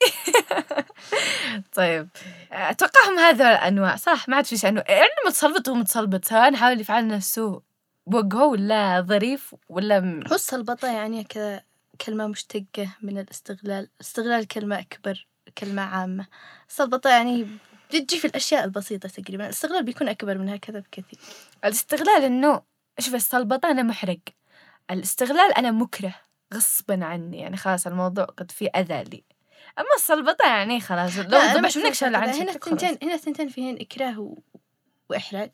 طيب. 1.76 2.08
أتوقعهم 2.52 3.18
هذا 3.18 3.50
الأنواع 3.50 3.96
صح؟ 3.96 4.28
ما 4.28 4.36
عاد 4.36 4.46
في 4.46 4.56
شيء 4.56 4.70
انواع 4.70 4.84
يعني 4.90 5.08
متصلبط 5.26 5.68
ومتصلبط 5.68 6.24
سواء 6.24 6.54
حاول 6.54 6.80
يفعل 6.80 7.08
نفسه 7.08 7.62
بوجهه 8.06 8.44
ولا 8.46 9.00
ظريف 9.00 9.54
ولا 9.68 10.00
م... 10.00 10.20
هو 10.30 10.34
السلبطة 10.34 10.88
يعني 10.88 11.24
كذا 11.24 11.62
كلمة 12.06 12.26
مشتقة 12.26 12.88
من 13.02 13.18
الاستغلال 13.18 13.88
استغلال 14.00 14.46
كلمة 14.48 14.78
أكبر 14.80 15.26
كلمة 15.58 15.82
عامة. 15.82 16.26
السلبطة 16.68 17.10
يعني 17.10 17.46
بتجي 17.90 18.18
في 18.18 18.26
الأشياء 18.26 18.64
البسيطة 18.64 19.08
تقريبا 19.08 19.44
الاستغلال 19.44 19.84
بيكون 19.84 20.08
أكبر 20.08 20.38
من 20.38 20.48
هكذا 20.48 20.78
بكثير. 20.80 21.18
الاستغلال 21.64 22.22
إنه 22.22 22.62
شوف 22.98 23.14
السلبطة 23.14 23.70
أنا 23.70 23.82
محرق. 23.82 24.18
الاستغلال 24.90 25.52
أنا 25.58 25.70
مكره 25.70 26.14
غصبا 26.54 27.04
عني 27.04 27.40
يعني 27.40 27.56
خلاص 27.56 27.86
الموضوع 27.86 28.24
قد 28.24 28.50
في 28.50 28.66
أذى 28.66 29.04
لي. 29.04 29.35
أما 29.78 29.94
السلبطة 29.96 30.46
يعني 30.46 30.80
خلاص 30.80 31.18
لو 31.18 31.38
ما 31.38 31.54
منك 31.54 31.64
أشوف 31.64 31.92
شل 31.92 32.14
عن 32.14 32.28
هكذا. 32.28 32.42
هنا. 32.42 32.50
الثنتين 32.52 32.98
هنا 33.02 33.14
الثنتين 33.14 33.48
فيهن 33.48 33.78
إكراه 33.80 34.20
و... 34.20 34.38
وإحراج 35.10 35.50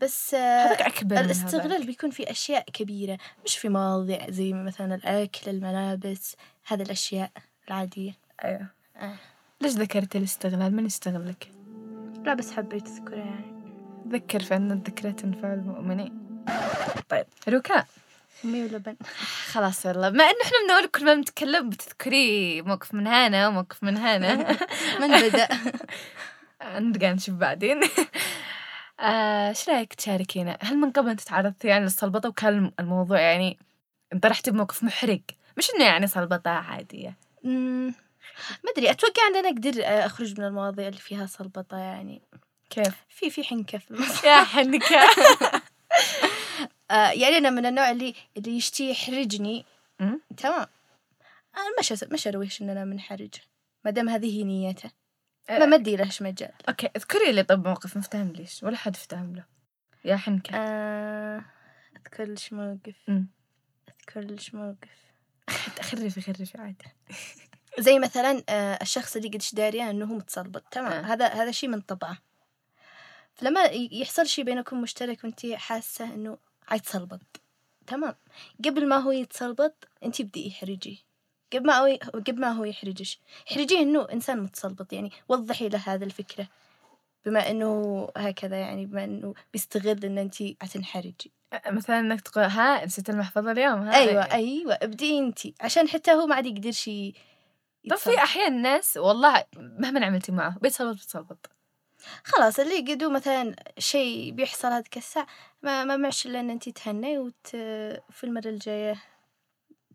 بس 0.00 0.34
هذاك 0.34 0.82
أكبر 0.82 1.20
الاستغلال. 1.20 1.86
بيكون 1.86 2.10
في 2.10 2.30
أشياء 2.30 2.64
كبيرة 2.72 3.18
مش 3.44 3.58
في 3.58 3.68
مواضيع 3.68 4.30
زي 4.30 4.52
مثلا 4.52 4.94
الأكل 4.94 5.50
الملابس 5.50 6.36
هذه 6.66 6.82
الأشياء 6.82 7.30
العادية 7.68 8.12
أيوه 8.44 8.66
آه. 8.96 9.14
ليش 9.60 9.72
ذكرت 9.72 10.16
الاستغلال 10.16 10.76
من 10.76 10.86
يستغلك 10.86 11.52
لا 12.24 12.34
بس 12.34 12.52
حبيت 12.52 12.86
أذكرها 12.86 13.24
يعني 13.24 13.62
ذكر 14.08 14.42
فان 14.42 14.72
الذكرى 14.72 15.12
تنفع 15.12 15.54
المؤمنين 15.54 16.44
طيب 17.08 17.26
روكا 17.48 17.84
أمي 18.44 18.62
ولبن 18.62 18.96
خلاص 19.52 19.86
يلا. 19.86 20.10
ما 20.10 20.24
إنه 20.24 20.42
إحنا 20.44 20.64
من 20.64 20.70
اول 20.70 20.86
كل 20.86 21.04
ما 21.04 21.14
بنتكلم 21.14 21.70
بتذكري 21.70 22.62
موقف 22.62 22.94
من 22.94 23.06
هنا 23.06 23.48
وموقف 23.48 23.82
من 23.82 23.96
هنا. 23.96 24.58
من 25.00 25.08
بدأ. 25.08 25.48
نبقى 26.78 27.12
نشوف 27.12 27.34
بعدين. 27.34 27.80
آه، 29.00 29.48
إيش 29.48 29.68
رأيك 29.68 29.94
تشاركينا؟ 29.94 30.58
هل 30.60 30.76
من 30.76 30.90
قبل 30.90 31.10
أنت 31.10 31.20
تعرضتي 31.20 31.68
يعني 31.68 31.84
للسلبطه 31.84 32.28
وكان 32.28 32.72
الموضوع 32.80 33.20
يعني 33.20 33.58
انطرحتي 34.12 34.50
بموقف 34.50 34.84
محرج؟ 34.84 35.20
مش 35.58 35.70
إنه 35.74 35.84
يعني 35.84 36.06
سلبطه 36.06 36.50
عادية. 36.50 37.16
ما 38.64 38.70
أدري 38.76 38.90
أتوقع 38.90 39.26
أن 39.30 39.36
أنا 39.36 39.48
أقدر 39.48 39.84
آه، 39.84 40.06
أخرج 40.06 40.40
من 40.40 40.46
المواضيع 40.46 40.88
اللي 40.88 41.00
فيها 41.00 41.26
سلبطة 41.26 41.78
يعني. 41.78 42.22
كيف؟ 42.70 42.94
في 43.08 43.30
في 43.30 43.44
حنكة 43.44 43.78
في. 43.78 43.94
يا 44.26 44.44
حنكة. 44.44 44.96
آه 46.90 47.10
يعني 47.10 47.36
أنا 47.36 47.50
من 47.50 47.66
النوع 47.66 47.90
اللي 47.90 48.14
اللي 48.36 48.56
يشتي 48.56 48.90
يحرجني. 48.90 49.64
تمام. 50.36 50.66
أنا 51.56 51.64
مش 51.80 51.92
مش 52.12 52.26
أرويش 52.26 52.62
إن 52.62 52.70
أنا 52.70 52.84
منحرج 52.84 53.34
ما 53.84 53.90
دام 53.90 54.08
هذه 54.08 54.38
هي 54.38 54.44
نيته. 54.44 54.90
ما 55.50 55.62
آه، 55.62 55.66
ما 55.66 55.76
أدي 55.76 55.96
لهش 55.96 56.22
مجال 56.22 56.52
أوكي 56.68 56.90
اذكري 56.96 57.32
لي 57.32 57.42
طب 57.42 57.68
موقف 57.68 57.96
مفتهم 57.96 58.32
ليش 58.32 58.62
ولا 58.62 58.76
حد 58.76 58.94
افتهم 58.96 59.36
له. 59.36 59.44
يا 60.04 60.16
حنكه 60.16 60.56
آه 60.56 61.44
أذكر 61.96 62.24
لش 62.24 62.52
موقف. 62.52 63.10
أذكر 63.88 64.20
لش 64.20 64.54
موقف. 64.54 65.00
خرفي 65.90 66.20
خرفي 66.20 66.58
عادي 66.58 66.84
زي 67.78 67.98
مثلا 67.98 68.42
آه 68.48 68.78
الشخص 68.82 69.16
اللي 69.16 69.28
قدش 69.28 69.54
دارية 69.54 69.90
إنه 69.90 70.04
هو 70.04 70.14
متسلبط 70.14 70.62
تمام. 70.70 70.92
آه. 70.92 71.00
هذا 71.12 71.26
هذا 71.28 71.50
شيء 71.50 71.68
من 71.68 71.80
طبعه. 71.80 72.18
فلما 73.34 73.64
يحصل 73.92 74.26
شيء 74.26 74.44
بينكم 74.44 74.82
مشترك 74.82 75.24
وانت 75.24 75.46
حاسة 75.46 76.14
إنه 76.14 76.38
عيتسلبط 76.70 77.40
تمام. 77.86 78.14
قبل 78.64 78.88
ما 78.88 78.96
هو 78.96 79.10
يتسلبط 79.10 79.88
أنت 80.04 80.22
بدي 80.22 80.46
يحرجي 80.48 81.04
قبل 81.52 81.66
ما 81.66 81.74
هو 81.74 81.98
قبل 82.14 82.40
ما 82.40 82.50
هو 82.50 82.64
يحرجش. 82.64 83.20
احرجيه 83.50 83.78
إنه 83.78 84.06
إنسان 84.12 84.40
متسلبط 84.40 84.92
يعني 84.92 85.10
وضحي 85.28 85.68
له 85.68 85.78
هذا 85.86 86.04
الفكرة. 86.04 86.48
بما 87.26 87.50
إنه 87.50 88.08
هكذا 88.16 88.56
يعني 88.56 88.86
بما 88.86 89.04
إنه 89.04 89.34
بيستغل 89.52 90.04
إن 90.04 90.18
أنت 90.18 90.34
عتنحرجي 90.62 91.32
آه، 91.52 91.70
مثلا 91.70 91.98
إنك 92.00 92.20
تقول 92.20 92.44
ها 92.44 92.84
نسيت 92.84 93.10
المحفظة 93.10 93.52
اليوم 93.52 93.80
ها 93.82 93.94
أيوه 93.94 94.22
أيوه. 94.32 94.74
ابدي 94.82 95.18
أنت. 95.18 95.38
عشان 95.62 95.88
حتى 95.88 96.12
هو 96.12 96.26
ما 96.26 96.34
عاد 96.34 96.46
يقدر 96.46 96.70
شيء 96.70 97.14
طب 97.90 97.96
في 97.96 98.18
أحيان 98.18 98.62
ناس 98.62 98.96
والله 98.96 99.44
مهما 99.56 100.06
عملتي 100.06 100.32
معه 100.32 100.58
بيتصلبط 100.58 100.96
بيتصلبط 100.98 101.50
خلاص 102.24 102.58
اللي 102.60 102.92
قدو 102.92 103.10
مثلا 103.10 103.56
شيء 103.78 104.32
بيحصل 104.32 104.68
هذيك 104.68 104.96
الساعة 104.96 105.26
ما 105.62 105.84
ما 105.84 105.96
معش 105.96 106.26
إلا 106.26 106.40
إن 106.40 106.50
أنت 106.50 106.68
تهني 106.68 107.18
وت... 107.18 107.46
في 108.10 108.24
المرة 108.24 108.48
الجاية 108.48 109.02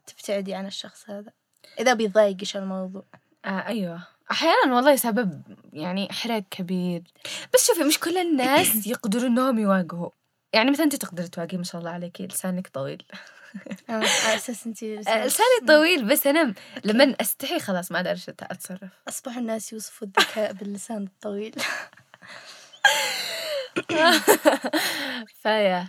تبتعدي 0.07 0.53
عن 0.53 0.65
الشخص 0.65 1.09
هذا 1.09 1.31
إذا 1.79 1.93
بيضايقش 1.93 2.57
الموضوع. 2.57 3.03
آه 3.45 3.49
أيوه. 3.49 4.07
أحيانا 4.31 4.75
والله 4.75 4.95
سبب 4.95 5.41
يعني 5.73 6.11
إحراج 6.11 6.43
كبير. 6.51 7.03
بس 7.53 7.67
شوفي 7.67 7.83
مش 7.83 7.99
كل 7.99 8.17
الناس 8.17 8.87
يقدروا 8.87 9.27
إنهم 9.27 9.59
يواجهوا. 9.59 10.09
يعني 10.53 10.71
مثلا 10.71 10.85
أنت 10.85 10.95
تقدري 10.95 11.27
تواجهي 11.27 11.57
ما 11.57 11.63
شاء 11.63 11.79
الله 11.79 11.91
عليكي 11.91 12.27
لسانك 12.27 12.67
طويل. 12.67 13.03
على 13.89 14.05
أساس 14.35 14.67
أنت 14.67 14.83
آه، 14.83 15.25
لساني 15.25 15.67
طويل 15.67 16.05
بس 16.05 16.27
أنا 16.27 16.53
لما 16.83 17.15
أستحي 17.21 17.59
خلاص 17.59 17.91
ما 17.91 17.97
أقدر 17.97 18.17
أتصرف. 18.39 18.89
أصبح 19.07 19.37
الناس 19.37 19.73
يوصفوا 19.73 20.07
الذكاء 20.07 20.53
باللسان 20.57 21.03
الطويل. 21.03 21.55
فيا. 25.43 25.87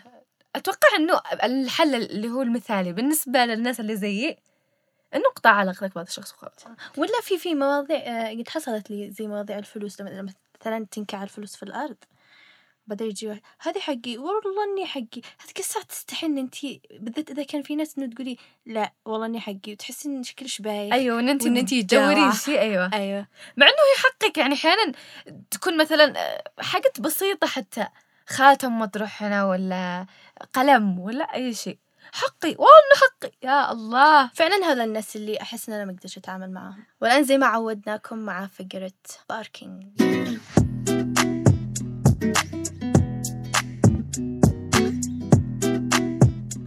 أتوقع 0.56 0.88
إنه 0.96 1.20
الحل 1.44 1.94
اللي 1.94 2.28
هو 2.28 2.42
المثالي 2.42 2.92
بالنسبة 2.92 3.44
للناس 3.44 3.80
اللي 3.80 3.96
زيي 3.96 4.37
إنه 5.14 5.25
اقطع 5.32 5.50
علاقتك 5.50 5.94
بهذا 5.94 6.08
الشخص 6.08 6.32
وخلاص. 6.32 6.64
ولا 6.96 7.20
في 7.23 7.38
في 7.38 7.54
مواضيع 7.54 7.96
آه، 7.99 8.30
قد 8.30 8.49
حصلت 8.49 8.90
لي 8.90 9.11
زي 9.11 9.26
مواضيع 9.26 9.58
الفلوس 9.58 10.00
لما 10.00 10.26
مثلا 10.61 10.87
تنكع 10.90 11.23
الفلوس 11.23 11.56
في 11.56 11.62
الأرض. 11.62 11.96
بعدين 12.86 13.06
يجي 13.08 13.26
واحد 13.28 13.40
هذه 13.60 13.78
حقي 13.78 14.16
والله 14.18 14.64
إني 14.72 14.86
حقي. 14.86 15.20
هذيك 15.44 15.58
الساعة 15.58 15.84
تستحي 15.84 16.26
إن 16.26 16.38
انت 16.38 16.54
بالذات 17.00 17.30
إذا 17.30 17.42
كان 17.42 17.62
في 17.62 17.76
ناس 17.76 17.98
انه 17.98 18.14
تقولي 18.14 18.36
لا 18.66 18.92
والله 19.04 19.26
إني 19.26 19.40
حقي. 19.40 19.72
وتحسي 19.72 20.08
إن 20.08 20.22
شكلش 20.22 20.60
بايخ 20.60 20.92
أيوه 20.94 21.16
وإن 21.16 21.28
انت 21.28 21.46
أنتي 21.46 21.82
تدوري 21.82 22.14
جاوعة. 22.14 22.34
شيء 22.34 22.60
أيوه. 22.60 22.90
أيوه. 22.94 23.26
مع 23.56 23.66
إنه 23.66 23.74
هي 23.74 24.02
حقك 24.02 24.38
يعني 24.38 24.54
أحيانا 24.54 24.92
تكون 25.50 25.76
مثلا 25.76 26.18
آه، 26.18 26.42
حاجات 26.60 27.00
بسيطة 27.00 27.46
حتى. 27.46 27.86
خاتم 28.28 28.78
مطروح 28.78 29.22
هنا 29.22 29.44
ولا 29.44 30.06
قلم 30.54 30.98
ولا 30.98 31.34
أي 31.34 31.54
شيء. 31.54 31.78
حقي 32.12 32.48
والله 32.50 32.94
حقي. 32.96 33.30
يا 33.42 33.72
الله. 33.72 34.30
فعلا 34.34 34.66
هذا 34.66 34.84
الناس 34.84 35.16
اللي 35.16 35.40
أحس 35.42 35.68
إن 35.68 35.74
أنا 35.74 35.84
ما 35.84 35.92
أقدرش 35.92 36.18
أتعامل 36.18 36.50
معاهم 36.52 36.84
والآن 37.00 37.24
زي 37.24 37.38
ما 37.38 37.46
عودناكم 37.46 38.18
مع 38.18 38.46
فقرة 38.46 38.92
parking 39.28 39.86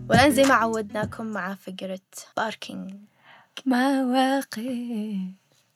والآن 0.09 0.31
زي 0.31 0.43
ما 0.43 0.53
عودناكم 0.53 1.25
مع 1.25 1.55
فقرة 1.55 1.99
parking 2.37 2.95
مواقف. 3.65 4.59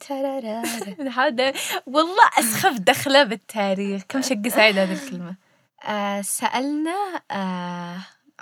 هذا 1.17 1.53
والله 1.85 2.29
أسخف 2.39 2.79
دخلة 2.79 3.23
بالتاريخ. 3.23 4.03
كم 4.09 4.21
شق 4.21 4.47
سعيد 4.47 4.77
هذه 4.77 4.93
الكلمة. 4.93 5.35
آه 5.83 6.21
سألنا 6.21 7.21
آه 7.31 7.97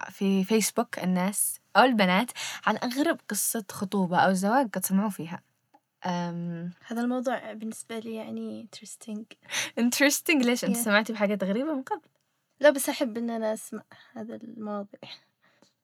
في 0.09 0.43
فيسبوك 0.43 0.99
الناس 0.99 1.59
أو 1.77 1.83
البنات 1.83 2.31
عن 2.65 2.77
أغرب 2.77 3.19
قصة 3.29 3.65
خطوبة 3.71 4.17
أو 4.17 4.33
زواج 4.33 4.69
قد 4.69 4.85
سمعوا 4.85 5.09
فيها. 5.09 5.41
أم... 6.05 6.71
هذا 6.87 7.01
الموضوع 7.01 7.53
بالنسبة 7.53 7.99
لي 7.99 8.15
يعني 8.15 8.67
interesting. 8.75 9.23
Interesting. 9.79 10.45
ليش 10.45 10.65
أنت 10.65 10.77
Yeah. 10.77 10.79
سمعتي 10.79 11.13
بحاجات 11.13 11.43
غريبة 11.43 11.73
من 11.73 11.81
قبل؟ 11.81 12.01
لا 12.59 12.69
بس 12.69 12.89
أحب 12.89 13.17
إن 13.17 13.29
أنا 13.29 13.53
أسمع 13.53 13.83
هذا 14.13 14.35
المواضيع 14.35 14.99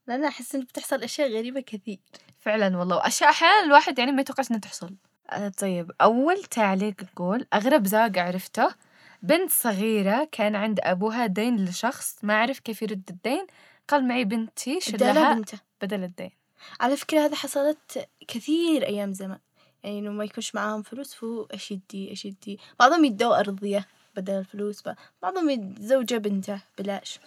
لأن 0.07 0.23
أحس 0.23 0.55
إن 0.55 0.61
بتحصل 0.61 1.03
أشياء 1.03 1.37
غريبة 1.37 1.61
كثير. 1.61 1.99
فعلا 2.39 2.77
والله. 2.77 2.95
وأشياء 2.95 3.29
أحيانا 3.29 3.63
الواحد 3.63 3.99
يعني 3.99 4.11
ما 4.11 4.21
يتوقعش 4.21 4.51
إنها 4.51 4.61
تحصل. 4.61 4.95
آه 5.29 5.49
طيب 5.49 5.91
أول 6.01 6.43
تعليق 6.43 6.95
يقول 7.03 7.47
أغرب 7.53 7.87
زواج 7.87 8.19
عرفته. 8.19 8.75
بنت 9.21 9.51
صغيرة 9.51 10.29
كان 10.31 10.55
عند 10.55 10.79
أبوها 10.83 11.25
دين 11.25 11.65
لشخص 11.65 12.17
ما 12.23 12.37
عرف 12.37 12.59
كيف 12.59 12.81
يرد 12.81 13.03
الدين. 13.09 13.47
قال 13.87 14.07
معي 14.07 14.25
بنتي 14.25 14.79
شلها 14.81 15.33
بنته 15.33 15.59
بدل 15.81 16.03
الدين. 16.03 16.31
على 16.79 16.97
فكرة 16.97 17.19
هذا 17.19 17.35
حصلت 17.35 18.07
كثير 18.27 18.85
أيام 18.85 19.13
زمان. 19.13 19.39
يعني 19.83 19.99
إنه 19.99 20.11
ما 20.11 20.23
يكونش 20.23 20.55
معاهم 20.55 20.81
فلوس 20.81 21.13
فهو 21.13 21.47
أشدي 21.51 22.11
أشدي 22.11 22.59
بعضهم 22.79 23.05
يدوا 23.05 23.39
أرضية 23.39 23.87
بدل 24.15 24.33
الفلوس 24.33 24.83
بعضهم 25.21 25.49
يتزوجوا 25.49 26.19
بنته 26.19 26.61
بلاش. 26.77 27.19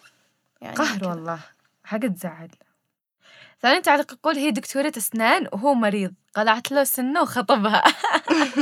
يعني 0.61 0.77
قهر. 0.77 1.09
والله. 1.09 1.41
حاجة 1.85 2.07
تزعل. 2.07 2.51
ثاني 3.63 3.81
تعليق 3.81 4.13
يقول 4.13 4.37
هي 4.37 4.51
دكتورة 4.51 4.93
أسنان 4.97 5.49
وهو 5.53 5.75
مريض. 5.75 6.15
قلعت 6.35 6.73
له 6.73 6.85
سنة 6.85 7.23
وخطبها. 7.23 7.83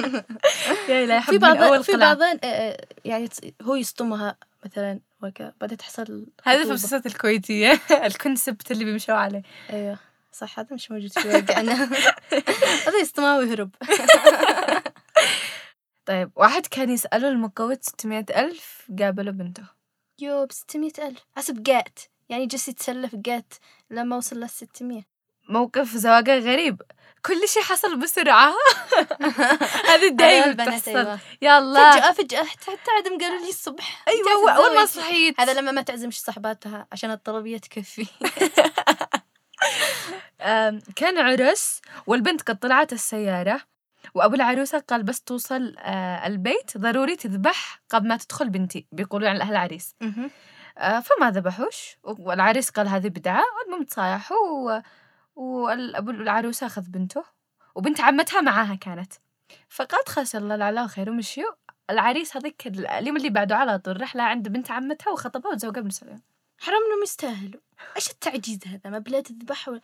يا 0.88 1.05
إلهي 1.05 1.23
في 1.23 1.38
بعض 1.38 1.83
في 1.83 1.97
بعض 1.97 2.19
يعني 3.05 3.28
تص- 3.28 3.50
هو 3.62 3.75
يصطمها 3.75 4.37
مثلا 4.64 5.00
وكذا 5.23 5.52
بعدين 5.61 5.78
تحصل 5.78 6.26
هذا 6.45 6.62
في. 6.62 6.69
المسلسلات 6.69 7.07
الكويتية. 7.07 7.81
الكونسبت 8.07 8.71
اللي 8.71 8.85
بيمشوا 8.85 9.14
عليه. 9.14 9.43
أيوه 9.71 9.99
صح 10.33 10.59
هذا 10.59 10.69
مش 10.75 10.90
موجود 10.90 11.12
في 11.19 11.28
واقعنا 11.28 11.73
هذا 12.87 12.99
يستمع 13.00 13.37
ويهرب. 13.37 13.71
طيب 16.07 16.31
واحد 16.37 16.67
كان 16.67 16.90
يسأله 16.90 17.28
المقوت 17.28 17.85
600 17.85 18.25
ألف 18.37 18.88
قابله 18.99 19.31
بنته. 19.31 19.62
يو 20.21 20.47
ب 20.47 20.52
600 20.52 20.90
ألف. 20.99 21.19
حسب 21.37 21.62
جات. 21.62 21.99
يعني 22.28 22.47
جالس 22.47 22.68
يتسلف 22.68 23.14
جات 23.14 23.54
لما 23.90 24.16
وصل 24.16 24.37
لل 24.37 24.50
600 24.50 25.02
موقف 25.49 25.97
زواجة 25.97 26.38
غريب. 26.38 26.82
كل 27.26 27.49
شيء 27.49 27.62
حصل 27.62 27.97
بسرعة. 28.00 28.52
هذه 29.90 30.08
دايما 30.11 30.47
البنات 30.47 30.68
بتحصل. 30.68 30.90
أيوة. 30.97 31.18
يلا 31.42 31.90
فجأة 31.92 32.12
فجأة 32.12 32.44
حتى 32.44 32.90
عدم 32.99 33.18
قالوا 33.18 33.40
لي 33.40 33.49
الصبح. 33.49 34.04
أيوة 34.08 34.23
أول- 34.28 34.56
أول 34.56 34.75
ما. 34.76 34.87
صحيت. 34.87 35.40
هذا 35.40 35.52
لما 35.54 35.73
ما 35.73 35.82
تعزمش 35.82 36.20
صحباتها 36.20 36.87
عشان 36.92 37.11
الطلبية 37.11 37.58
تكفي 37.58 38.06
كان 40.97 41.18
عرس 41.18 41.80
والبنت 42.06 42.42
قد 42.42 42.58
طلعت 42.58 42.92
السيارة 42.92 43.61
وأبو 44.14 44.35
العروسة 44.35 44.78
قال 44.78 45.02
بس 45.02 45.20
توصل 45.20 45.75
آه، 45.78 46.26
البيت. 46.26 46.78
ضروري 46.78 47.16
تذبح 47.16 47.80
قبل 47.90 48.08
ما 48.08 48.16
تدخل 48.16 48.49
بنتي 48.50 48.87
بيقولوا 48.92 49.28
عن 49.28 49.37
الأهل 49.37 49.52
العريس 49.52 49.94
فما 50.78 51.30
ذبحوش 51.30 51.97
والعريس 52.04 52.70
قال 52.70 52.88
هذه 52.88 53.08
بدعة 53.08 53.44
والمهم 53.58 53.85
تصايحوا 53.85 54.37
و- 54.37 54.82
وأبو 55.37 56.11
العروسة 56.11 56.66
أخذ 56.66 56.82
بنته 56.82 57.25
وبنت 57.75 58.00
عمتها 58.00 58.40
معاها 58.40 58.75
كانت. 58.75 59.12
فقالت 59.68 60.08
خلاص 60.08 60.35
يلا 60.35 60.54
العلا 60.54 60.87
خير 60.87 61.11
ومشيوا 61.11 61.52
العريس 61.90 62.37
هذيك 62.37 62.66
اليوم 62.66 63.16
اللي 63.16 63.30
بعده 63.30 63.56
على 63.56 63.78
طول 63.78 64.00
رحلة 64.00 64.23
عند 64.23 64.49
بنت 64.49 64.70
عمتها 64.70 65.11
وخطبها 65.11 65.52
وتزوجها 65.52 65.80
بنفس 65.80 66.02
اليوم 66.02 66.23
حرام 66.61 66.76
إنهم 66.87 67.02
يستاهلوا. 67.02 67.61
إيش 67.97 68.11
التعجيز 68.11 68.58
هذا؟ 68.66 68.90
ما 68.90 68.99
بلا 68.99 69.20
تذبح 69.20 69.68
ولا 69.68 69.80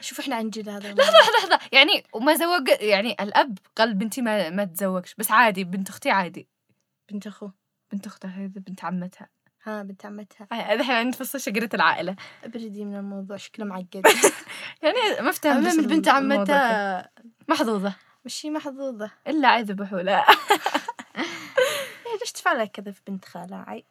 شوف 0.00 0.20
إحنا 0.20 0.36
عن 0.36 0.50
جد 0.50 0.68
هذا 0.68 0.92
لحظة 0.94 1.12
لحظة 1.12 1.38
لحظة. 1.38 1.68
يعني 1.72 2.04
وما 2.12 2.34
زوج 2.34 2.68
يعني 2.80 3.16
الأب 3.20 3.58
قال 3.76 3.94
بنتي 3.94 4.22
ما 4.22 4.50
ما 4.50 4.64
تزوجش 4.64 5.14
بس 5.14 5.30
عادي 5.30 5.64
بنت 5.64 5.88
أختي 5.88 6.10
عادي. 6.10 6.48
بنت 7.10 7.26
أخوه. 7.26 7.52
بنت 7.92 8.06
أختها 8.06 8.30
هذه 8.30 8.46
بنت 8.56 8.84
عمتها. 8.84 9.28
ها 9.64 9.82
بنت 9.82 10.06
عمتها. 10.06 10.46
هذا 10.52 10.82
إحنا 10.82 11.02
نفصل 11.02 11.40
شجرة 11.40 11.68
العائلة. 11.74 12.16
ابردي 12.44 12.84
من 12.84 12.96
الموضوع 12.96 13.36
شكله 13.36 13.66
معقد. 13.66 14.06
يعني 14.82 14.98
ما 15.20 15.30
افتهم 15.30 15.66
المهم 15.66 15.86
بنت 15.86 16.08
عمتها. 16.08 17.10
محظوظة. 17.48 17.94
مشي 18.24 18.50
محظوظة. 18.50 19.10
إلا 19.28 19.48
عايزة 19.48 19.74
بحولة 19.74 20.18
إيه 20.18 22.16
ليش 22.20 22.32
تفعل 22.32 22.64
كذا 22.64 22.92
في 22.92 23.00
بنت 23.08 23.24
خالها 23.24 23.64
عيب. 23.68 23.84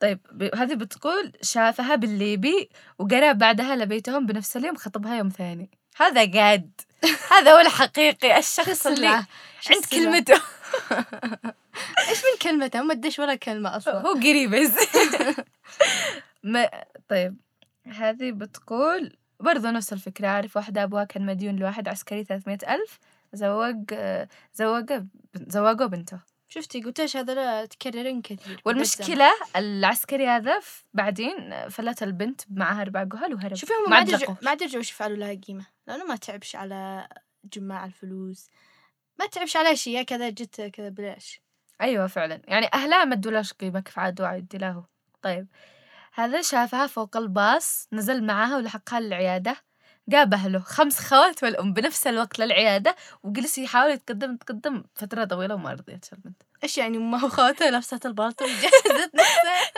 طيب 0.00 0.50
هذه 0.54 0.74
بتقول 0.74 1.32
شافها 1.42 1.94
بالليبي 1.94 2.68
وقرأ 2.98 3.32
بعدها 3.32 3.76
لبيتهم 3.76 4.26
بنفس 4.26 4.56
اليوم 4.56 4.76
خطبها 4.76 5.18
يوم 5.18 5.28
ثاني. 5.28 5.70
هذا 5.96 6.40
قاد 6.40 6.70
هذا 7.32 7.54
هو 7.54 7.58
الحقيقي 7.58 8.38
الشخص 8.38 8.86
اللي؟ 8.86 9.24
عند؟ 9.70 9.84
كلمته. 9.92 10.40
إيش 12.08 12.18
من 12.18 12.38
كلمته 12.42 12.82
ما 12.82 12.92
ادش 12.92 13.18
ولا 13.18 13.34
كلمة 13.34 13.76
أصلا. 13.76 14.00
هو 14.00 14.12
قريب 14.12 14.50
بس. 14.50 14.72
ما 16.42 16.70
طيب 17.08 17.36
هذه 17.86 18.30
بتقول 18.30 19.16
برضو 19.40 19.68
نفس 19.68 19.92
الفكرة 19.92 20.28
أعرف 20.28 20.56
واحدة 20.56 20.82
أبوها 20.82 21.04
كان 21.04 21.26
مديون 21.26 21.56
لواحد 21.56 21.88
عسكري 21.88 22.24
300 22.24 22.58
ألف 22.68 22.98
زوج 23.32 23.94
زوج 24.54 24.92
زوجه 25.34 25.86
بنته. 25.86 26.18
شفتي؟ 26.48 26.82
قلت 26.82 27.00
إيش 27.00 27.16
هذا 27.16 27.34
لا 27.34 27.66
تكررين 27.66 28.22
كثير. 28.22 28.60
والمشكلة 28.64 29.30
العسكري 29.56 30.26
هذا 30.26 30.60
بعدين 30.94 31.68
فلت 31.68 32.02
البنت 32.02 32.40
معها 32.50 32.82
أربع 32.82 33.02
جهال 33.02 33.34
وهرب. 33.34 33.54
شوفي 33.54 33.72
هم 33.72 33.90
ما 33.90 33.96
عاد 33.96 34.10
لقوه. 34.10 34.36
ما 34.42 34.50
عاد 34.50 34.62
لها 35.02 35.34
قيمة. 35.34 35.66
لأنه 35.86 36.04
ما 36.04 36.16
تعبش 36.16 36.56
على 36.56 37.08
جماع 37.44 37.84
الفلوس. 37.84 38.46
ما 39.18 39.26
تعبش 39.26 39.56
على 39.56 39.76
شيء 39.76 40.02
كذا 40.02 40.30
جت 40.30 40.60
كذا 40.60 40.88
بلاش. 40.88 41.43
أيوة 41.80 42.06
فعلا. 42.06 42.42
يعني 42.44 42.68
أهلها 42.74 43.04
ما 43.04 43.14
ادولاش 43.14 43.52
قيمة 43.52 43.80
كيف 43.80 43.98
عاد 43.98 44.20
وعد 44.20 44.56
له. 44.56 44.84
طيب. 45.22 45.46
هذا 46.14 46.42
شافها 46.42 46.86
فوق 46.86 47.16
الباص 47.16 47.88
نزل 47.92 48.24
معاها 48.24 48.56
ولحقها 48.56 49.00
للعيادة. 49.00 49.56
جاب 50.08 50.34
أهله. 50.34 50.58
خمس 50.58 51.00
خوات 51.00 51.42
والأم 51.44 51.72
بنفس 51.72 52.06
الوقت 52.06 52.38
للعيادة 52.38 52.96
وجلس 53.22 53.58
يحاول 53.58 53.90
يتقدم 53.90 54.34
يتقدم 54.34 54.84
فترة 54.94 55.24
طويلة 55.24 55.54
وما 55.54 55.72
رضيت 55.72 56.12
البنت. 56.12 56.42
إيش 56.62 56.78
يعني 56.78 56.96
أمها 56.96 57.24
وخواتها 57.24 57.70
لبست 57.70 58.06
البالطو 58.06 58.44
وجهزت 58.44 59.14
نفسها؟ 59.14 59.74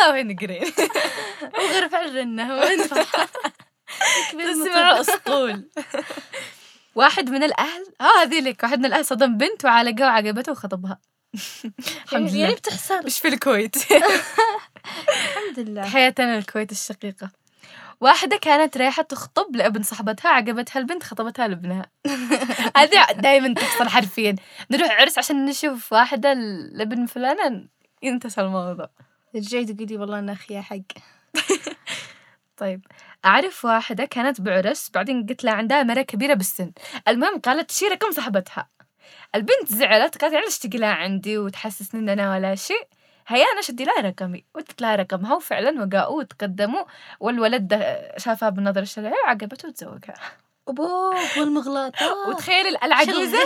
يلا 0.00 0.12
وين 0.12 0.36
قرين 0.36 0.72
وغرف 1.58 1.94
الرنة 1.94 2.54
وين 2.60 2.78
تسمع 4.28 4.90
الأسطول 4.90 5.70
واحد 6.94 7.30
من 7.30 7.42
الأهل 7.42 7.86
آه 8.00 8.22
هذه 8.22 8.40
لك 8.40 8.62
واحد 8.62 8.78
من 8.78 8.84
الأهل 8.84 9.04
صدم 9.04 9.36
بنت 9.36 9.64
وعالقها 9.64 10.06
وعجبته 10.06 10.52
وخطبها. 10.52 10.98
الحمد 11.34 12.34
يعني 12.34 12.46
لله. 12.46 12.54
بتحصل. 12.54 13.04
مش 13.06 13.18
في 13.18 13.28
الكويت. 13.28 13.76
الحمد 15.26 15.58
لله. 15.58 15.88
حياتنا 15.88 16.38
الكويت 16.38 16.72
الشقيقة. 16.72 17.30
واحدة 18.00 18.36
كانت 18.36 18.76
رايحة 18.76 19.02
تخطب 19.02 19.56
لابن 19.56 19.82
صاحبتها 19.82 20.28
عجبتها 20.30 20.80
البنت 20.80 21.02
خطبتها 21.02 21.48
لابنها. 21.48 21.86
هذه 22.76 23.12
دائما 23.12 23.54
تحصل 23.54 23.88
حرفيا. 23.88 24.36
نروح 24.70 24.90
عرس 24.90 25.18
عشان 25.18 25.44
نشوف 25.44 25.92
واحدة 25.92 26.32
لابن 26.72 27.06
فلانة. 27.06 27.68
ينتهي 28.02 28.44
الموضوع. 28.44 28.90
رجعي 29.36 29.64
تقولي 29.64 29.96
والله 29.96 30.18
أنا 30.18 30.32
أخي 30.32 30.60
حق. 30.62 30.76
طيب. 32.56 32.86
أعرف 33.24 33.64
واحدة 33.64 34.04
كانت 34.04 34.40
بعرس 34.40 34.90
بعدين 34.94 35.26
قلت 35.26 35.44
لها 35.44 35.52
عندها 35.52 35.82
مرة 35.82 36.02
كبيرة 36.02 36.34
بالسن. 36.34 36.72
المهم 37.08 37.38
قالت 37.38 37.70
شي 37.70 37.84
رقم 37.88 38.10
صاحبتها. 38.10 38.68
البنت 39.34 39.66
زعلت 39.66 40.18
قالت 40.18 40.34
ليش 40.34 40.58
تقلها 40.58 40.88
عندي 40.88 41.38
وتحسسني 41.38 42.00
إن 42.00 42.08
أنا 42.08 42.34
ولا 42.34 42.54
شيء؟ 42.54 42.88
هيا 43.26 43.44
أنا 43.52 43.60
شدي 43.60 43.84
لها 43.84 44.00
رقمي 44.00 44.44
وادت 44.54 44.82
لها 44.82 44.96
رقمها 44.96 45.34
وفعلا 45.34 45.84
وقاؤوا 45.84 46.18
وتقدموا 46.18 46.84
والولد 47.20 47.68
ده 47.68 48.12
شافها 48.18 48.48
بالنظرة 48.48 48.82
الشرعية 48.82 49.14
وعجبته 49.26 49.68
وتزوجها. 49.68 50.14
أبوه 50.68 51.14
والمغلاطات 51.38 52.02
وتخيلي 52.28 52.68
العجوزة 52.82 53.38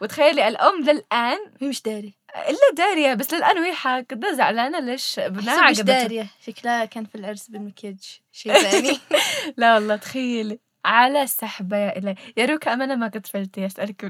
وتخيلي 0.00 0.48
الأم 0.48 0.80
للآن. 0.80 1.38
هي 1.60 1.68
مش 1.68 1.82
داري. 1.82 2.14
إلا 2.36 2.58
دارية 2.76 3.14
بس 3.14 3.34
للآن 3.34 3.58
وهي 3.58 3.72
حاقدة 3.74 4.32
زعلانة 4.32 4.80
ليش؟ 4.80 5.18
ابنها 5.18 5.62
حسب 5.62 5.70
مش 5.70 5.80
دارية. 5.80 6.26
شكلها 6.46 6.84
كان 6.84 7.04
في 7.04 7.14
العرس 7.14 7.48
بالمكياج 7.48 8.20
شيء 8.32 8.52
ثاني. 8.52 8.98
لا 9.56 9.74
والله 9.74 9.96
تخيلي. 9.96 10.58
على 10.84 11.26
سحبة 11.26 11.76
يا 11.76 11.98
إلهي. 11.98 12.14
يا 12.36 12.46
روكا 12.46 12.72
أمانة 12.72 12.94
ما 12.94 13.08
كنت 13.08 13.26
فلتي 13.26 13.66
أسألك 13.66 14.04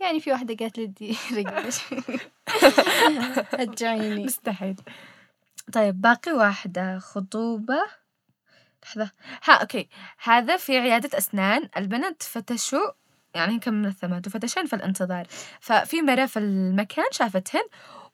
يعني 0.00 0.20
في 0.20 0.30
واحدة 0.32 0.54
قالت 0.54 0.78
لي 0.78 0.86
دي 0.86 1.16
رقبش. 1.36 1.80
رجعيني 3.60 4.24
مستحيل. 4.24 4.76
طيب 5.72 6.00
باقي 6.00 6.32
واحدة. 6.32 6.98
خطوبة. 6.98 7.82
لحظة. 8.84 9.10
ها 9.44 9.52
أوكي. 9.54 9.88
هذا 10.22 10.56
في 10.56 10.78
عيادة 10.78 11.18
أسنان. 11.18 11.68
البنات 11.76 12.22
فتشوا 12.22 12.90
يعني 13.34 13.58
كم 13.58 13.74
من 13.74 13.86
الثمات 13.86 14.26
وفتشن 14.26 14.66
في 14.66 14.76
الانتظار. 14.76 15.26
ففي 15.60 16.02
مرة 16.02 16.26
في 16.26 16.38
المكان 16.38 17.04
شافتهن 17.10 17.62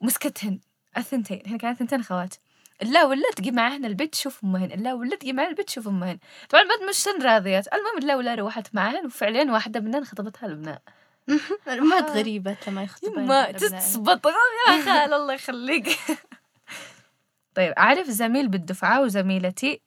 ومسكتهن 0.00 0.60
الثنتين. 0.96 1.42
هن 1.46 1.58
كانت 1.58 1.78
ثنتين 1.78 2.02
خوات 2.02 2.34
لا 2.82 3.04
ولا 3.04 3.30
تجي 3.36 3.50
معهن 3.50 3.84
البيت 3.84 4.12
تشوف 4.12 4.44
أمهن 4.44 4.68
لا 4.68 4.94
ولا 4.94 5.16
تجي 5.16 5.32
معهن 5.32 5.48
البيت 5.48 5.66
تشوف 5.66 5.88
أمهن. 5.88 6.18
طبعا 6.48 6.62
البنت 6.62 6.88
مش 6.88 7.24
راضيات 7.24 7.66
المهم 7.74 7.98
لا 8.08 8.16
ولا 8.16 8.34
روحت 8.34 8.74
معهن 8.74 9.06
وفعليا 9.06 9.52
واحدة 9.52 9.80
منهن 9.80 10.04
خطبتها 10.04 10.46
الابناء 10.46 10.82
الأمهات 11.68 12.10
غريبة 12.10 12.56
لما 12.68 12.82
يخطبون 12.82 13.26
ما. 13.26 13.52
تسبط 13.52 14.26
يا 14.26 14.80
خال 14.84 15.14
الله 15.14 15.34
يخليك. 15.34 15.88
طيب 17.54 17.72
أعرف 17.72 18.06
زميل 18.06 18.48
بالدفعة 18.48 19.00
وزميلتي 19.02 19.80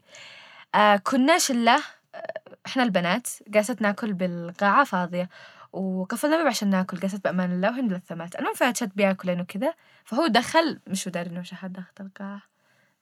آه 0.75 0.95
كنا 0.95 1.38
شلة 1.38 1.75
آه، 2.15 2.34
إحنا 2.65 2.84
البنات 2.84 3.27
جالسات 3.47 3.82
ناكل 3.82 4.13
بالقاعة 4.13 4.84
فاضية 4.84 5.29
وقفلنا 5.73 6.36
الباب 6.36 6.47
عشان 6.47 6.69
ناكل 6.69 6.99
جالسات 6.99 7.23
بأمان 7.23 7.51
الله 7.51 7.69
وهن 7.69 7.88
ملثمات 7.88 8.36
المهم 8.36 8.73
شد 8.73 8.91
بياكلين 8.95 9.41
وكذا 9.41 9.73
فهو 10.06 10.27
دخل 10.27 10.79
مش 10.88 11.08
داري 11.10 11.29
إنه 11.29 11.43
شهد 11.43 11.73
داخل 11.73 11.91
القاعة. 11.99 12.52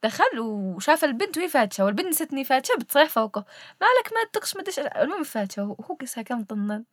دخل 0.03 0.39
وشاف 0.39 1.03
البنت 1.03 1.37
وهي 1.37 1.47
فاتشة 1.49 1.85
والبنت 1.85 2.07
نستني 2.07 2.43
فاتشة 2.43 2.75
بتصيح 2.75 3.09
فوقه. 3.09 3.45
مالك 3.81 4.13
ما 4.13 4.29
تدقش 4.33 4.55
ما 4.55 4.63
تدش 4.63 4.79
المهم 4.79 5.23
فاتشة 5.23 5.63
وهو 5.63 5.95
قصها 6.01 6.21
كان 6.21 6.43
طنن 6.43 6.83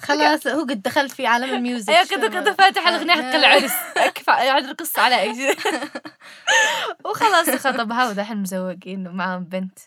خلاص 0.00 0.46
هو 0.46 0.60
قد 0.60 0.82
دخل 0.82 1.08
في 1.08 1.26
عالم 1.26 1.54
الميوزك 1.54 1.88
أيوه 1.90 2.06
كده 2.06 2.28
كده 2.28 2.52
فاتح 2.52 2.86
الأغنية 2.88 3.12
حق 3.12 3.34
العرس. 3.34 3.72
كيف 4.14 4.30
قاعد 4.30 4.64
يرقص 4.64 4.98
على 4.98 5.20
أي 5.20 5.34
شيء. 5.34 5.58
وخلاص 7.06 7.50
خطبها 7.50 8.08
ودحين 8.08 8.36
مزوجين 8.36 9.08
ومعهم 9.08 9.44
بنت؟ 9.44 9.78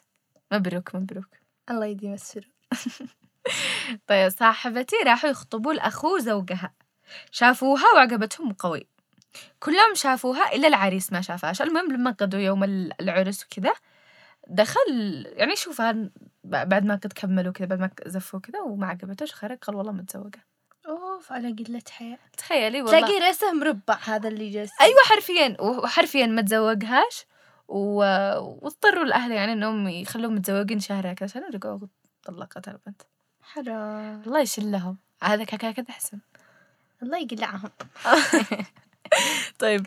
مبروك 0.51 0.95
مبروك. 0.95 1.27
الله 1.69 1.85
يديم 1.85 2.13
السرور 2.13 2.45
طيب 4.07 4.29
صاحبتي 4.29 4.95
راحوا 5.05 5.29
يخطبوا 5.29 5.73
لاخوه 5.73 6.19
زوجها. 6.19 6.73
شافوها 7.31 7.93
وعجبتهم 7.95 8.53
قوي. 8.53 8.87
كلهم 9.59 9.95
شافوها 9.95 10.53
إلا 10.55 10.67
العريس 10.67 11.11
ما 11.13 11.21
شافهاش. 11.21 11.61
المهم 11.61 11.91
لما 11.91 12.11
قضوا 12.11 12.39
يوم 12.39 12.63
ال- 12.63 13.01
العرس 13.01 13.45
وكذا 13.45 13.73
دخل 14.47 15.25
يعني 15.35 15.55
شوفها 15.55 16.09
بعد 16.43 16.85
ما 16.85 16.95
قد 16.95 17.13
كملوا 17.13 17.53
كذا 17.53 17.67
بعد 17.67 17.79
ما 17.79 17.89
زفوا 18.05 18.39
كذا 18.39 18.59
وما 18.61 18.87
عجبتوش 18.87 19.33
خرج 19.33 19.57
قال 19.57 19.75
والله 19.75 19.91
متزوجة. 19.91 20.45
أوف 20.87 21.31
على 21.31 21.51
قلة 21.51 21.81
حياة 21.91 22.17
تخيلي 22.37 22.81
والله. 22.81 22.99
تلاقي 22.99 23.19
راسه 23.27 23.51
مربع 23.53 23.97
هذا 24.03 24.27
اللي 24.27 24.49
جالس 24.49 24.71
أيوه 24.81 24.99
حرفيا. 25.05 25.57
وحرفيا 25.61 26.25
ما 26.25 26.41
تزوجهاش. 26.41 27.25
و... 27.67 27.95
واضطروا 28.61 29.03
الأهل 29.03 29.31
يعني 29.31 29.53
إنهم 29.53 29.87
يخلوهم 29.87 30.35
متزوجين 30.35 30.79
شهر 30.79 31.13
كذا 31.13 31.29
عشان 31.29 31.43
رجعوا 31.53 31.79
طلقت 32.23 32.67
البنت 32.67 33.01
حرام. 33.41 34.21
الله 34.27 34.39
يشلهم. 34.39 34.97
هذا 35.23 35.43
كذا 35.43 35.71
كذا 35.71 35.85
أحسن. 35.89 36.19
الله 37.03 37.17
يقلعهم. 37.17 37.69
طيب 39.59 39.85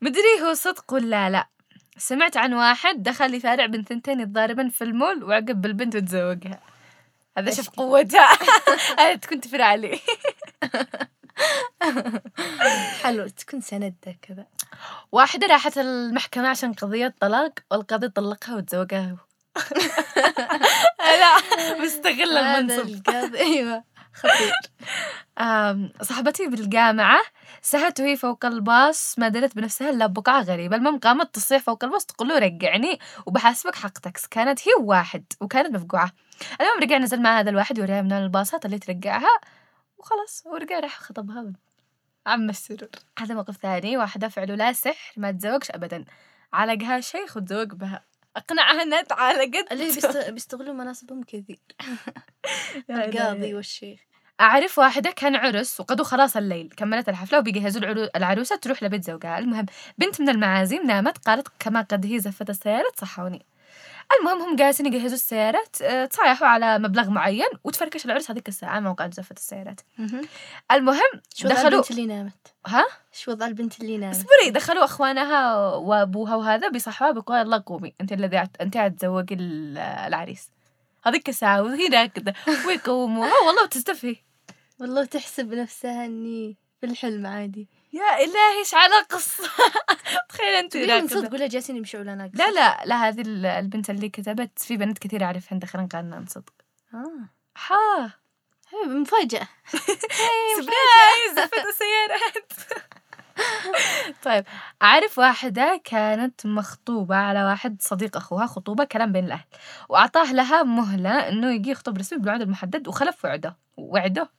مدري 0.00 0.42
هو 0.42 0.54
صدق 0.54 0.92
ولا 0.92 1.30
لا؟ 1.30 1.48
سمعت 1.98 2.36
عن 2.36 2.54
واحد 2.54 3.02
دخل 3.02 3.34
يفارع 3.34 3.66
بنت 3.66 3.88
ثنتين 3.88 4.20
يتضاربن 4.20 4.68
في 4.68 4.84
المول 4.84 5.24
وعقب 5.24 5.60
بالبنت 5.60 5.96
وتزوجها 5.96 6.60
هذا 7.38 7.54
شوف 7.54 7.70
قوتها؟ 7.70 8.28
هذا 8.98 9.14
تكون 9.14 9.40
تفرع 9.40 9.64
عليه 9.64 9.98
حلو 13.02 13.28
تكون 13.28 13.60
سندة 13.60 14.16
كذا. 14.22 14.46
واحدة 15.12 15.46
راحت 15.46 15.78
المحكمة 15.78 16.48
عشان 16.48 16.72
قضية 16.72 17.14
طلاق 17.20 17.52
والقاضي 17.70 18.08
طلقها 18.08 18.56
وتزوجها 18.56 19.16
لا 21.20 21.38
مستغل 21.80 22.38
هذا 22.38 22.58
المنصب 22.58 22.88
القاضي 22.88 23.38
أيوه. 23.38 23.84
خطير. 24.16 24.52
صاحبتي 26.02 26.46
بالجامعة 26.46 27.20
سهت 27.62 28.00
وهي 28.00 28.16
فوق 28.16 28.46
الباص 28.46 29.18
ما 29.18 29.28
درت 29.28 29.56
بنفسها 29.56 29.90
إلا 29.90 30.06
بقعة 30.06 30.42
غريبة. 30.42 30.76
المهم 30.76 30.98
قامت 30.98 31.34
تصيح 31.34 31.62
فوق 31.62 31.84
الباص 31.84 32.06
تقول 32.06 32.28
له 32.28 32.38
رجعني 32.38 32.98
وبحاسبك 33.26 33.74
حق 33.74 33.98
تاكس 33.98 34.26
كانت 34.26 34.68
هي 34.68 34.72
وواحد 34.80 35.24
وكانت 35.40 35.74
مفقوعة. 35.76 36.10
المهم 36.60 36.82
رجع 36.82 36.98
نزل 36.98 37.22
مع 37.22 37.40
هذا 37.40 37.50
الواحد 37.50 37.80
وريها 37.80 38.02
من 38.02 38.12
الباصات 38.12 38.66
اللي 38.66 38.78
ترجعها 38.78 39.40
وخلاص 39.98 40.42
ورجع 40.46 40.80
راح 40.80 41.00
خطبها 41.00 41.52
عم 42.26 42.50
السرور 42.50 42.88
هذا 43.18 43.34
موقف 43.34 43.56
ثاني 43.56 43.96
واحدة 43.96 44.28
فعله 44.28 44.54
لا 44.54 44.72
سحر 44.72 45.12
ما 45.16 45.32
تزوجش 45.32 45.70
أبدا. 45.70 46.04
علقها 46.52 47.00
شيخ 47.00 47.36
وتزوج 47.36 47.72
بها. 47.72 48.04
أقنعها 48.36 48.82
إنها 48.82 49.02
تعالجت 49.02 49.72
اللي 49.72 49.84
بيست- 49.84 50.30
بيستغلوا 50.30 50.74
مناصبهم 50.74 51.22
كثير. 51.22 51.58
القاضي 52.90 53.54
والشيخ. 53.54 54.00
أعرف 54.40 54.78
واحدة 54.78 55.10
كان 55.10 55.36
عرس 55.36 55.80
وقضوا 55.80 56.04
خلاص 56.04 56.36
الليل 56.36 56.74
كملت 56.76 57.08
الحفلة 57.08 57.38
وبيجهزوا 57.38 57.80
العرو- 57.82 58.10
العروسة 58.16 58.56
تروح 58.56 58.82
لبيت 58.82 59.04
زوجها. 59.04 59.38
المهم 59.38 59.66
بنت 59.98 60.20
من 60.20 60.28
المعازيم 60.28 60.86
نامت 60.86 61.18
قالت 61.18 61.48
كما 61.58 61.80
قد 61.80 62.06
هي 62.06 62.18
زفت 62.18 62.50
السيارة 62.50 62.90
تصحوني. 62.96 63.46
المهم 64.20 64.42
هم 64.42 64.56
جالسين 64.56 64.86
يجهزوا 64.86 65.14
السيارات 65.16 65.82
آه، 65.82 66.04
تصايحوا 66.04 66.46
على 66.48 66.78
مبلغ 66.78 67.10
معين 67.10 67.46
وتفركش 67.64 68.04
العرس 68.04 68.30
هذيك 68.30 68.48
الساعة 68.48 68.80
ما 68.80 68.90
وقعت 68.90 69.14
زفت 69.14 69.36
السيارات 69.38 69.80
المهم 70.72 70.96
شو 71.34 71.46
وضع 71.48 71.54
دخلوا 71.54 71.68
البنت 71.78 71.90
اللي 71.90 72.06
نامت؟ 72.06 72.54
ها؟ 72.66 72.84
شو 73.12 73.30
وضع 73.30 73.46
البنت 73.46 73.80
اللي 73.80 73.98
نامت؟ 73.98 74.14
اصبري 74.16 74.50
دخلوا 74.50 74.84
أخوانها 74.84 75.54
وأبوها 75.74 76.36
وهذا 76.36 76.68
بيصحوها 76.68 77.10
بيقولوا 77.10 77.40
يلا 77.42 77.56
قومي 77.58 77.94
أنت 78.00 78.12
الذي 78.12 78.36
عت- 78.36 78.56
أنت 78.60 78.76
عتزوجي 78.76 79.34
ال- 79.34 79.78
العريس. 79.78 80.50
هذيك 81.04 81.28
الساعة 81.28 81.62
وهي 81.62 81.86
راكدة 81.88 82.34
ويقوموها 82.66 83.32
والله 83.46 83.66
بتستفهي 83.66 84.16
والله 84.80 85.04
تحسب 85.04 85.54
نفسها 85.54 86.04
إني 86.04 86.56
في 86.80 86.86
الحلم 86.86 87.26
عادي. 87.26 87.68
يا 87.96 88.24
إلهي 88.24 88.58
إيش 88.58 88.74
على 88.74 88.94
قصة؟ 89.10 89.50
تخيل 90.28 90.68
تقولي 90.68 91.00
من. 91.00 91.08
صدق 91.08 91.32
ولا 91.32 91.46
جالسين 91.46 91.76
يمشوا 91.76 92.00
ولا 92.00 92.14
ناقص 92.14 92.30
لا 92.34 92.50
لا 92.50 92.82
لا 92.84 93.08
هذه 93.08 93.20
ال- 93.20 93.46
البنت 93.46 93.90
اللي 93.90 94.08
كتبت 94.08 94.58
في 94.58 94.76
بنات 94.76 94.98
كثير 94.98 95.24
أعرفهن 95.24 95.58
دخلن 95.58 95.86
قالنا 95.86 96.16
عن 96.16 96.26
صدق. 96.26 96.52
آه. 96.94 97.28
ها. 97.68 98.12
حبيبي 98.66 98.94
مفاجأة. 98.98 99.48
surprise 100.56 101.34
زفت 101.36 101.54
السيارات 101.66 102.52
طيب 104.22 104.44
أعرف 104.82 105.18
واحدة 105.18 105.80
كانت 105.84 106.46
مخطوبة 106.46 107.16
على 107.16 107.44
واحد 107.44 107.76
صديق 107.82 108.16
أخوها 108.16 108.46
خطوبة 108.46 108.84
كلام 108.84 109.12
بين 109.12 109.24
الأهل. 109.24 109.44
وأعطاه 109.88 110.32
لها 110.32 110.62
مهلة 110.62 111.10
إنه 111.28 111.54
يجي 111.54 111.70
يخطب 111.70 111.98
رسمي 111.98 112.18
بالوعد 112.18 112.40
المحدد 112.42 112.88
وخلف 112.88 113.24
وعده. 113.24 113.56
وعده؟ 113.76 114.30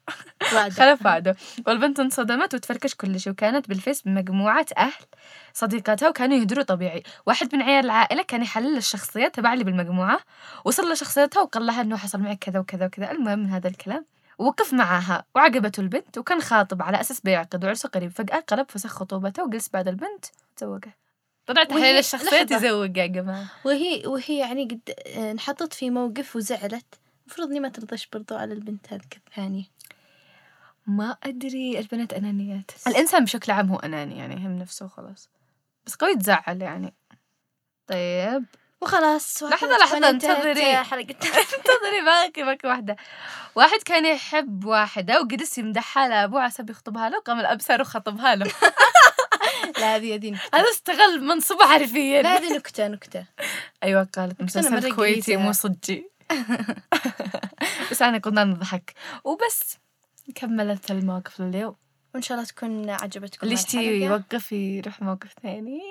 وعد 0.55 0.71
خلف 0.79 1.05
وعده. 1.05 1.35
والبنت 1.67 1.99
انصدمت 1.99 2.53
وتفركش 2.55 2.95
كل 2.95 3.19
شيء 3.19 3.33
وكانت 3.33 3.69
بالفيس 3.69 4.01
بمجموعة 4.01 4.65
أهل 4.77 5.03
صديقاتها 5.53 6.09
وكانوا 6.09 6.37
يهدروا 6.37 6.63
طبيعي. 6.63 7.03
واحد 7.25 7.55
من 7.55 7.61
عيال 7.61 7.85
العائلة 7.85 8.23
كان 8.23 8.41
يحلل 8.41 8.77
الشخصيات 8.77 9.35
تبع 9.35 9.53
اللي 9.53 9.63
بالمجموعة 9.63 10.19
وصل 10.65 10.91
لشخصيتها 10.91 11.41
وقال 11.41 11.65
لها 11.65 11.81
إنه 11.81 11.97
حصل 11.97 12.19
معك 12.19 12.37
كذا 12.39 12.59
وكذا 12.59 12.85
وكذا. 12.85 13.11
المهم 13.11 13.39
من 13.39 13.49
هذا 13.49 13.67
الكلام 13.69 14.05
ووقف 14.37 14.73
معاها. 14.73 15.25
وعجبته 15.35 15.81
البنت 15.81 16.17
وكان 16.17 16.41
خاطب 16.41 16.81
على 16.81 17.01
أساس 17.01 17.21
بيعقد 17.21 17.65
عرسه 17.65 17.89
قريب. 17.89 18.11
فجأة 18.11 18.39
قلب 18.39 18.65
فسخ 18.71 18.89
خطوبته 18.89 19.43
وجلس 19.43 19.69
بعد 19.69 19.87
البنت. 19.87 20.25
تزوجها 20.55 20.93
طلع 21.45 21.63
تحليل 21.63 21.81
وهي- 21.83 21.99
الشخصيات 21.99 22.51
لحظة. 22.51 22.67
يزوج 22.67 22.97
يا 22.97 23.05
جماعة. 23.05 23.45
وهي 23.65 24.07
وهي 24.07 24.37
يعني 24.39 24.63
قد 24.65 24.79
آه، 25.07 25.31
انحطت 25.31 25.73
في 25.73 25.89
موقف 25.89 26.35
وزعلت. 26.35 26.85
المفروض 27.25 27.47
إني 27.49 27.59
ما 27.59 27.69
ترضاش 27.69 28.07
برضو 28.13 28.35
على 28.35 28.53
البنت 28.53 28.93
هذيك 28.93 29.17
الثانية. 29.27 29.63
ما 30.87 31.17
أدري 31.23 31.79
البنات 31.79 32.13
أنانيات. 32.13 32.71
الإنسان 32.87 33.23
بشكل 33.23 33.51
عام 33.51 33.69
هو 33.69 33.75
أناني 33.79 34.17
يعني 34.17 34.35
يهم 34.35 34.59
نفسه 34.59 34.85
وخلاص. 34.85 35.29
بس 35.85 35.95
قوي 35.95 36.15
تزعل 36.15 36.61
يعني. 36.61 36.93
طيب. 37.87 38.45
وخلاص 38.81 39.43
لحظة، 39.43 39.77
لحظة، 39.77 40.09
انتظري. 40.09 40.77
حلقتنا 40.77 41.31
انتظري 41.57 42.01
باقي 42.05 42.43
باقي 42.43 42.69
واحدة. 42.69 42.95
واحد 43.55 43.79
كان 43.85 44.05
يحب 44.05 44.65
واحدة 44.65 45.21
وجلس 45.21 45.57
يمدحها 45.57 46.07
لأبوه 46.07 46.39
على 46.39 46.47
أساس 46.47 46.69
يخطبها 46.69 47.09
له 47.09 47.19
قام 47.19 47.39
الأب 47.39 47.61
صار 47.61 47.81
وخطبها 47.81 48.35
له. 48.35 48.51
لا 49.79 49.95
هذه 49.95 50.15
هذه 50.15 50.31
نكتة. 50.31 50.57
هذا 50.57 50.69
استغل 50.69 51.23
منصبه 51.23 51.59
لا 51.59 51.67
حرفيا 51.67 52.21
هذه 52.21 52.55
نكتة 52.55 52.87
نكتة. 52.87 53.25
أيوة 53.83 54.07
قالت 54.15 54.41
مسلسل 54.41 54.95
كويتي. 54.95 55.37
مو 55.37 55.51
صجي. 55.51 56.09
بس 57.91 58.01
أنا 58.01 58.17
كنا 58.17 58.43
نضحك 58.43 58.93
وبس 59.23 59.77
كملت 60.35 60.91
الموقف 60.91 61.39
لليوم. 61.41 61.75
وإن 62.13 62.21
شاء 62.21 62.37
الله 62.37 62.49
تكون 62.49 62.89
عجبتكم 62.89 63.51
يشتي 63.51 63.77
الحلقة. 63.77 64.13
يوقف 64.13 64.51
يروح 64.51 65.01
موقف 65.01 65.33
ثاني. 65.43 65.81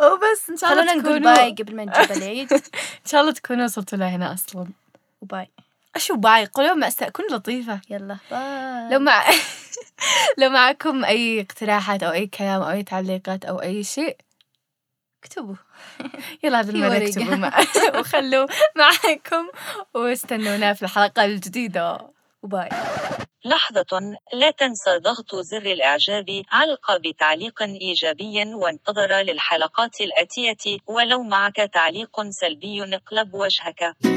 وبس 0.00 0.50
ان 0.50 0.56
شاء 0.56 0.72
الله 0.72 0.82
خلونا 0.82 1.02
نقول 1.02 1.20
تكونوا 1.20 1.34
باي 1.36 1.50
قبل 1.50 1.76
ما 1.76 1.84
نجيب 1.84 2.16
العيد 2.16 2.52
ان 2.52 2.60
شاء 3.06 3.20
الله 3.20 3.32
تكونوا 3.32 3.64
وصلتوا 3.64 3.98
لهنا 3.98 4.34
أصلا 4.34 4.66
وباي 5.20 5.50
اشو 5.96 6.16
باي 6.16 6.46
قولوا 6.46 6.74
مع 6.74 6.88
كن 6.88 7.24
لطيفة 7.30 7.80
يلا 7.90 8.16
باي 8.30 8.88
لو 8.92 8.98
مع 8.98 9.24
لو 10.38 10.50
معكم 10.50 11.04
اي 11.04 11.40
اقتراحات 11.40 12.02
أو 12.02 12.12
اي 12.12 12.26
كلام 12.26 12.62
أو 12.62 12.70
اي 12.70 12.82
تعليقات 12.82 13.44
أو 13.44 13.62
اي 13.62 13.84
شيء 13.84 14.16
اكتبوا 15.24 15.54
يلا 16.42 16.60
هذا 16.60 16.70
المرة. 16.70 16.96
اكتبوا 16.96 17.34
مع... 17.36 17.58
وخلوا 17.98 18.46
معكم 18.76 19.48
واستنونا 19.94 20.72
في 20.72 20.82
الحلقة 20.82 21.24
الجديدة 21.24 22.13
وباي. 22.44 22.68
لحظة 23.44 24.00
لا 24.32 24.50
تنسى 24.50 24.98
ضغط 24.98 25.34
زر 25.34 25.66
الإعجاب 25.66 26.42
علق 26.52 26.96
بتعليق 26.96 27.62
إيجابي 27.62 28.54
وانتظر 28.54 29.12
للحلقات 29.22 30.00
الآتية 30.00 30.78
ولو 30.86 31.22
معك 31.22 31.56
تعليق 31.56 32.20
سلبي 32.30 32.82
اقلب 32.82 33.34
وجهك. 33.34 34.13